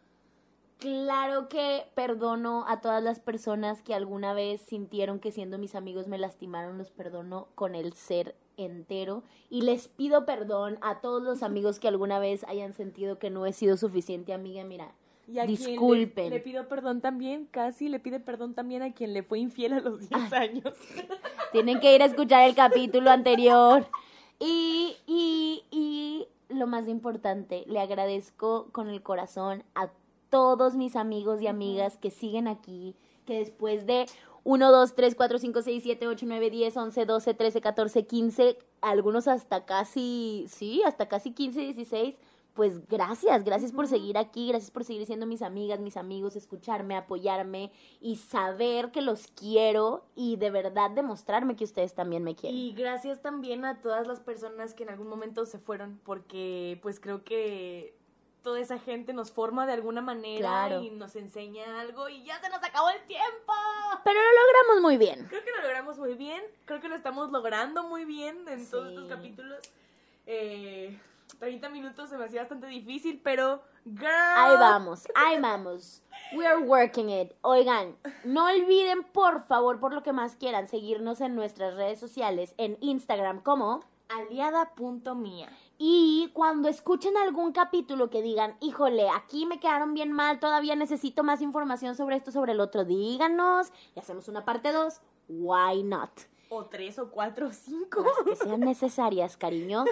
claro 0.79 1.49
que 1.49 1.85
perdono 1.95 2.65
a 2.69 2.81
todas 2.81 3.03
las 3.03 3.21
personas 3.21 3.83
que 3.83 3.95
alguna 3.95 4.33
vez 4.33 4.61
sintieron 4.63 5.19
que 5.21 5.33
siendo 5.33 5.59
mis 5.59 5.75
amigos 5.75 6.07
me 6.09 6.19
lastimaron, 6.19 6.79
los 6.79 6.91
perdono 6.91 7.49
con 7.55 7.75
el 7.75 7.93
ser 7.95 8.35
entero 8.57 9.23
y 9.51 9.63
les 9.63 9.89
pido 9.89 10.25
perdón 10.25 10.79
a 10.81 11.01
todos 11.01 11.23
los 11.23 11.43
amigos 11.43 11.79
que 11.79 11.89
alguna 11.89 12.19
vez 12.19 12.45
hayan 12.45 12.73
sentido 12.75 13.19
que 13.19 13.31
no 13.31 13.47
he 13.47 13.53
sido 13.53 13.77
suficiente 13.77 14.33
amiga. 14.33 14.65
Mira, 14.65 14.93
Y 15.29 15.39
a 15.39 15.45
quien 15.47 15.59
le- 15.61 15.67
Disculpen. 15.71 16.31
Le, 16.31 16.41
pido 16.41 16.69
perdón 16.69 17.01
también, 17.01 17.47
casi 17.51 17.89
le 17.89 18.01
pide 18.01 18.19
perdón 18.21 18.55
también 18.55 18.83
a 18.83 18.93
quien 18.93 19.13
le 19.15 19.23
fue 19.23 19.39
infiel 19.39 19.75
a 19.75 19.81
los 19.81 20.09
10 20.09 20.33
años. 20.33 20.75
Tienen 21.53 21.81
que 21.81 21.95
ir 21.95 22.03
a 22.03 22.07
escuchar 22.07 22.49
el 22.49 22.55
capítulo 22.55 23.11
anterior. 23.11 23.87
Y, 24.41 24.97
y, 25.07 25.65
y 25.71 26.27
lo 26.49 26.67
más 26.67 26.87
importante, 26.89 27.65
le 27.67 27.81
agradezco 27.81 28.69
con 28.73 28.89
el 28.89 29.03
corazón 29.03 29.65
a 29.75 29.91
todos 30.31 30.75
mis 30.75 30.97
amigos 30.97 31.43
y 31.43 31.47
amigas 31.47 31.97
que 31.97 32.11
siguen 32.11 32.49
aquí, 32.49 32.95
que 33.27 33.39
después 33.39 33.87
de 33.87 34.07
1, 34.45 34.73
2, 34.73 34.95
3, 34.95 35.15
4, 35.15 35.39
5, 35.39 35.63
6, 35.63 35.83
7, 35.83 36.09
8, 36.09 36.27
9, 36.27 36.51
10, 36.51 36.77
11, 36.77 37.07
12, 37.07 37.35
13, 37.35 37.61
14, 37.61 38.07
15, 38.07 38.59
algunos 38.81 39.29
hasta 39.29 39.65
casi, 39.67 40.47
sí, 40.49 40.83
hasta 40.87 41.07
casi 41.07 41.33
15, 41.33 41.61
16. 41.61 42.15
Pues 42.55 42.89
gracias, 42.89 43.45
gracias 43.45 43.71
por 43.71 43.87
seguir 43.87 44.19
aquí, 44.19 44.49
gracias 44.49 44.73
por 44.73 44.83
seguir 44.83 45.07
siendo 45.07 45.27
mis 45.27 45.43
amigas, 45.43 45.79
mis 45.79 45.97
amigos, 45.97 46.35
escucharme, 46.35 46.97
apoyarme 46.97 47.71
y 48.01 48.17
saber 48.17 48.91
que 48.91 49.01
los 49.01 49.29
quiero 49.29 50.07
y 50.17 50.37
de 50.37 50.51
verdad 50.51 50.91
demostrarme 50.91 51.55
que 51.55 51.63
ustedes 51.63 51.95
también 51.95 52.25
me 52.25 52.35
quieren. 52.35 52.59
Y 52.59 52.73
gracias 52.73 53.23
también 53.23 53.65
a 53.65 53.81
todas 53.81 54.09
las 54.09 54.19
personas 54.19 54.75
que 54.75 54.83
en 54.83 54.89
algún 54.89 55.09
momento 55.09 55.47
se 55.47 55.59
fueron, 55.59 56.01
porque 56.03 56.81
pues 56.83 56.99
creo 56.99 57.23
que 57.23 57.98
toda 58.49 58.61
esa 58.61 58.79
gente 58.79 59.13
nos 59.13 59.31
forma 59.31 59.67
de 59.67 59.75
alguna 59.75 60.01
manera 60.01 60.39
Claro. 60.39 60.81
y 60.81 60.89
nos 60.89 61.15
enseña 61.17 61.81
algo 61.83 62.09
y 62.09 62.23
ya 62.25 62.41
se 62.41 62.49
nos 62.49 62.63
acabó 62.65 62.89
el 62.89 63.03
tiempo. 63.07 63.53
Pero 64.05 64.19
lo 64.19 64.31
logramos 64.43 64.81
muy 64.83 64.97
bien. 64.97 65.27
Creo 65.29 65.45
que 65.45 65.51
lo 65.51 65.61
logramos 65.61 65.99
muy 65.99 66.15
bien, 66.15 66.43
creo 66.65 66.81
que 66.81 66.89
lo 66.89 66.95
estamos 66.97 67.31
logrando 67.31 67.83
muy 67.83 68.07
bien 68.07 68.49
en 68.49 68.67
todos 68.71 68.89
Sí. 68.89 68.95
estos 68.95 69.07
capítulos. 69.07 69.59
Eh, 70.25 70.99
30 71.39 71.69
minutos 71.69 72.09
se 72.09 72.17
me 72.17 72.25
hacía 72.25 72.41
bastante 72.41 72.69
difícil, 72.69 73.21
pero 73.23 73.63
girl. 73.85 74.07
Ahí 74.37 74.57
vamos, 74.57 75.07
ahí 75.15 75.39
vamos. 75.39 76.03
We 76.35 76.47
are 76.47 76.59
working 76.63 77.11
it. 77.11 77.33
Oigan, 77.43 77.97
no 78.25 78.47
olviden, 78.47 79.05
por 79.05 79.47
favor, 79.47 79.79
por 79.79 79.93
lo 79.93 80.03
que 80.03 80.15
más 80.15 80.37
quieran, 80.37 80.69
seguirnos 80.69 81.21
en 81.21 81.35
nuestras 81.35 81.75
redes 81.75 82.01
sociales, 82.01 82.55
en 82.57 82.79
Instagram 82.81 83.43
como... 83.43 83.85
Aliada.mía. 84.09 85.51
Y 85.81 86.31
cuando 86.35 86.69
escuchen 86.69 87.17
algún 87.17 87.53
capítulo 87.53 88.11
que 88.11 88.21
digan, 88.21 88.57
híjole, 88.61 89.09
aquí 89.11 89.47
me 89.47 89.61
quedaron 89.61 89.95
bien 89.95 90.11
mal, 90.11 90.41
todavía 90.41 90.75
necesito 90.75 91.23
más 91.23 91.41
información 91.41 91.95
sobre 91.95 92.17
esto, 92.17 92.33
sobre 92.33 92.53
el 92.53 92.61
otro, 92.61 92.85
díganos 92.85 93.73
y 93.95 94.01
hacemos 94.01 94.27
una 94.27 94.45
parte 94.45 94.73
2. 94.73 95.01
Why 95.29 95.85
not? 95.85 96.11
O 96.51 96.65
tres 96.65 96.99
o 96.99 97.11
cuatro 97.11 97.49
o 97.49 97.53
cinco. 97.53 98.03
Las 98.03 98.25
que 98.25 98.45
sean 98.45 98.61
necesarias, 98.75 99.37
cariño. 99.37 99.85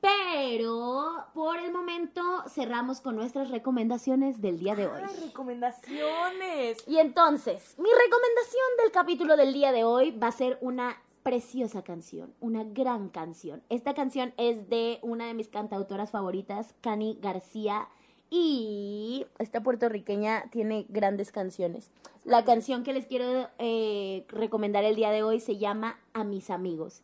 Pero 0.00 1.24
por 1.32 1.58
el 1.58 1.72
momento 1.72 2.22
cerramos 2.48 3.00
con 3.00 3.16
nuestras 3.16 3.50
recomendaciones 3.50 4.42
del 4.42 4.58
día 4.58 4.74
de 4.76 4.86
hoy. 4.88 5.00
Recomendaciones. 5.24 6.86
Y 6.86 6.98
entonces, 6.98 7.76
mi 7.78 7.88
recomendación 7.88 8.66
del 8.82 8.92
capítulo 8.92 9.36
del 9.36 9.54
día 9.54 9.72
de 9.72 9.84
hoy 9.84 10.10
va 10.10 10.26
a 10.28 10.32
ser 10.32 10.58
una 10.60 11.00
preciosa 11.22 11.82
canción, 11.82 12.32
una 12.40 12.64
gran 12.64 13.08
canción. 13.08 13.62
Esta 13.68 13.94
canción 13.94 14.32
es 14.36 14.68
de 14.68 14.98
una 15.02 15.26
de 15.26 15.34
mis 15.34 15.48
cantautoras 15.48 16.10
favoritas, 16.10 16.74
Cani 16.80 17.18
García, 17.20 17.88
y 18.34 19.26
esta 19.38 19.62
puertorriqueña 19.62 20.44
tiene 20.50 20.86
grandes 20.88 21.32
canciones. 21.32 21.90
La 22.24 22.44
canción 22.44 22.82
que 22.82 22.94
les 22.94 23.06
quiero 23.06 23.50
eh, 23.58 24.24
recomendar 24.28 24.84
el 24.84 24.96
día 24.96 25.10
de 25.10 25.22
hoy 25.22 25.38
se 25.38 25.58
llama 25.58 25.98
A 26.14 26.24
mis 26.24 26.48
amigos, 26.48 27.02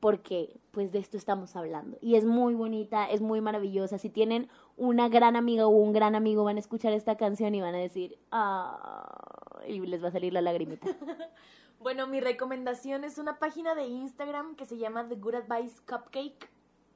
porque 0.00 0.56
pues 0.72 0.90
de 0.90 0.98
esto 0.98 1.16
estamos 1.16 1.54
hablando. 1.54 1.96
Y 2.00 2.16
es 2.16 2.24
muy 2.24 2.54
bonita, 2.54 3.08
es 3.08 3.20
muy 3.20 3.40
maravillosa. 3.40 3.98
Si 3.98 4.10
tienen 4.10 4.48
una 4.76 5.08
gran 5.08 5.36
amiga 5.36 5.66
o 5.66 5.70
un 5.70 5.92
gran 5.92 6.16
amigo, 6.16 6.42
van 6.42 6.56
a 6.56 6.60
escuchar 6.60 6.92
esta 6.92 7.16
canción 7.16 7.54
y 7.54 7.60
van 7.60 7.76
a 7.76 7.78
decir, 7.78 8.18
ah, 8.32 9.60
y 9.68 9.78
les 9.78 10.02
va 10.02 10.08
a 10.08 10.12
salir 10.12 10.32
la 10.32 10.40
lagrimita. 10.40 10.88
Bueno, 11.84 12.06
mi 12.06 12.18
recomendación 12.18 13.04
es 13.04 13.18
una 13.18 13.38
página 13.38 13.74
de 13.74 13.84
Instagram 13.84 14.56
que 14.56 14.64
se 14.64 14.78
llama 14.78 15.06
The 15.06 15.16
Good 15.16 15.34
Advice 15.34 15.82
Cupcake. 15.86 16.48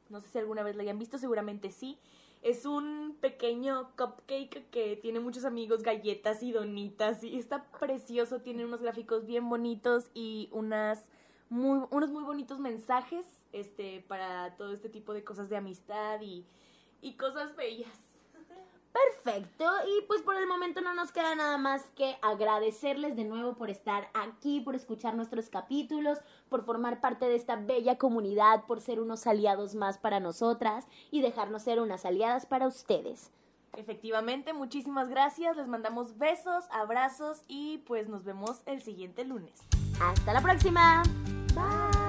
No 0.08 0.18
sé 0.18 0.28
si 0.28 0.38
alguna 0.38 0.62
vez 0.62 0.76
la 0.76 0.82
hayan 0.82 0.98
visto, 0.98 1.18
seguramente 1.18 1.70
sí. 1.70 1.98
Es 2.40 2.64
un 2.64 3.14
pequeño 3.20 3.90
cupcake 3.98 4.70
que 4.70 4.96
tiene 4.96 5.20
muchos 5.20 5.44
amigos, 5.44 5.82
galletas 5.82 6.42
y 6.42 6.52
donitas 6.52 7.22
y 7.22 7.38
está 7.38 7.64
precioso, 7.78 8.40
tiene 8.40 8.64
unos 8.64 8.80
gráficos 8.80 9.26
bien 9.26 9.50
bonitos 9.50 10.10
y 10.14 10.48
unas 10.52 11.06
muy, 11.50 11.86
unos 11.90 12.10
muy 12.10 12.24
bonitos 12.24 12.58
mensajes 12.58 13.26
este, 13.52 14.02
para 14.08 14.56
todo 14.56 14.72
este 14.72 14.88
tipo 14.88 15.12
de 15.12 15.22
cosas 15.22 15.50
de 15.50 15.58
amistad 15.58 16.18
y, 16.22 16.46
y 17.02 17.18
cosas 17.18 17.54
bellas. 17.56 18.07
Perfecto, 19.24 19.64
y 19.86 20.06
pues 20.06 20.22
por 20.22 20.36
el 20.36 20.46
momento 20.46 20.80
no 20.80 20.94
nos 20.94 21.12
queda 21.12 21.34
nada 21.34 21.58
más 21.58 21.82
que 21.94 22.16
agradecerles 22.22 23.16
de 23.16 23.24
nuevo 23.24 23.54
por 23.54 23.70
estar 23.70 24.08
aquí, 24.14 24.60
por 24.60 24.74
escuchar 24.74 25.14
nuestros 25.14 25.48
capítulos, 25.48 26.18
por 26.48 26.64
formar 26.64 27.00
parte 27.00 27.26
de 27.26 27.36
esta 27.36 27.56
bella 27.56 27.98
comunidad, 27.98 28.64
por 28.64 28.80
ser 28.80 29.00
unos 29.00 29.26
aliados 29.26 29.74
más 29.74 29.98
para 29.98 30.20
nosotras 30.20 30.86
y 31.10 31.20
dejarnos 31.20 31.62
ser 31.62 31.80
unas 31.80 32.04
aliadas 32.04 32.46
para 32.46 32.66
ustedes. 32.66 33.30
Efectivamente, 33.76 34.52
muchísimas 34.52 35.08
gracias, 35.08 35.56
les 35.56 35.68
mandamos 35.68 36.18
besos, 36.18 36.64
abrazos 36.70 37.42
y 37.46 37.78
pues 37.86 38.08
nos 38.08 38.24
vemos 38.24 38.62
el 38.66 38.82
siguiente 38.82 39.24
lunes. 39.24 39.60
Hasta 40.00 40.32
la 40.32 40.40
próxima. 40.40 41.02
Bye. 41.54 42.07